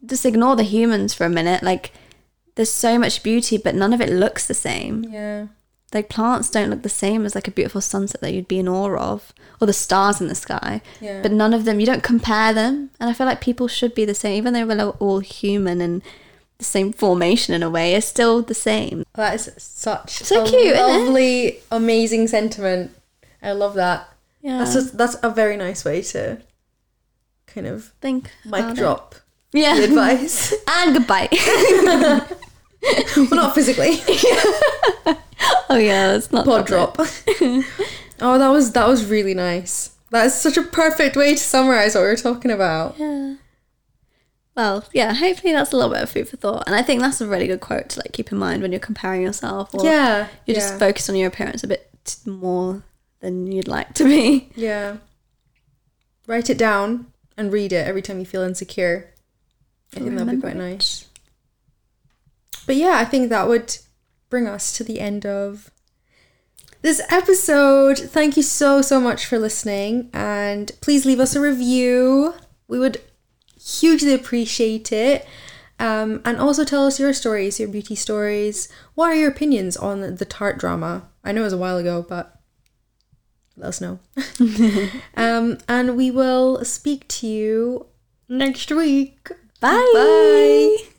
[0.05, 1.63] Just ignore the humans for a minute.
[1.63, 1.93] Like,
[2.57, 5.05] there's so much beauty, but none of it looks the same.
[5.05, 5.47] yeah.
[5.93, 8.67] Like plants don't look the same as like a beautiful sunset that you'd be in
[8.69, 10.83] awe of, or the stars in the sky.
[11.01, 11.23] Yeah.
[11.23, 12.91] But none of them, you don't compare them.
[12.99, 16.03] And I feel like people should be the same, even though we're all human and
[16.59, 17.95] the same formation in a way.
[17.95, 19.05] It's still the same.
[19.15, 22.93] That is such So a cute, lovely, amazing sentiment.
[23.43, 24.09] I love that.
[24.41, 24.59] Yeah.
[24.59, 26.41] That's just, that's a very nice way to
[27.47, 28.77] kind of think mic about it.
[28.77, 29.15] drop
[29.53, 29.77] Yeah.
[29.79, 30.53] advice.
[30.69, 31.29] and goodbye.
[33.17, 33.97] well, not physically.
[35.69, 36.97] oh yeah, that's not Pod drop.
[36.99, 39.91] oh, that was that was really nice.
[40.11, 42.99] That is such a perfect way to summarize what we were talking about.
[42.99, 43.35] Yeah.
[44.57, 45.13] Well, yeah.
[45.15, 47.47] Hopefully that's a little bit of food for thought, and I think that's a really
[47.49, 49.75] good quote to like keep in mind when you're comparing yourself.
[49.75, 50.61] Or Yeah, You're yeah.
[50.63, 51.91] just focused on your appearance a bit
[52.25, 52.83] more
[53.21, 54.51] than you'd like to be.
[54.57, 54.99] Yeah.
[56.27, 59.11] Write it down and read it every time you feel insecure.
[59.95, 60.59] I think that'd be quite it.
[60.59, 61.07] nice.
[62.67, 63.77] But yeah, I think that would
[64.31, 65.71] bring us to the end of
[66.83, 67.99] this episode.
[67.99, 70.09] Thank you so, so much for listening.
[70.15, 72.35] And please leave us a review.
[72.69, 73.01] We would
[73.65, 75.27] hugely appreciate it.
[75.79, 78.69] Um, and also tell us your stories, your beauty stories.
[78.95, 81.09] What are your opinions on the Tarte drama?
[81.25, 82.41] I know it was a while ago, but
[83.57, 83.99] let us know.
[85.17, 87.87] um, and we will speak to you
[88.29, 89.29] next week.
[89.61, 89.91] Bye.
[89.95, 90.91] Bye.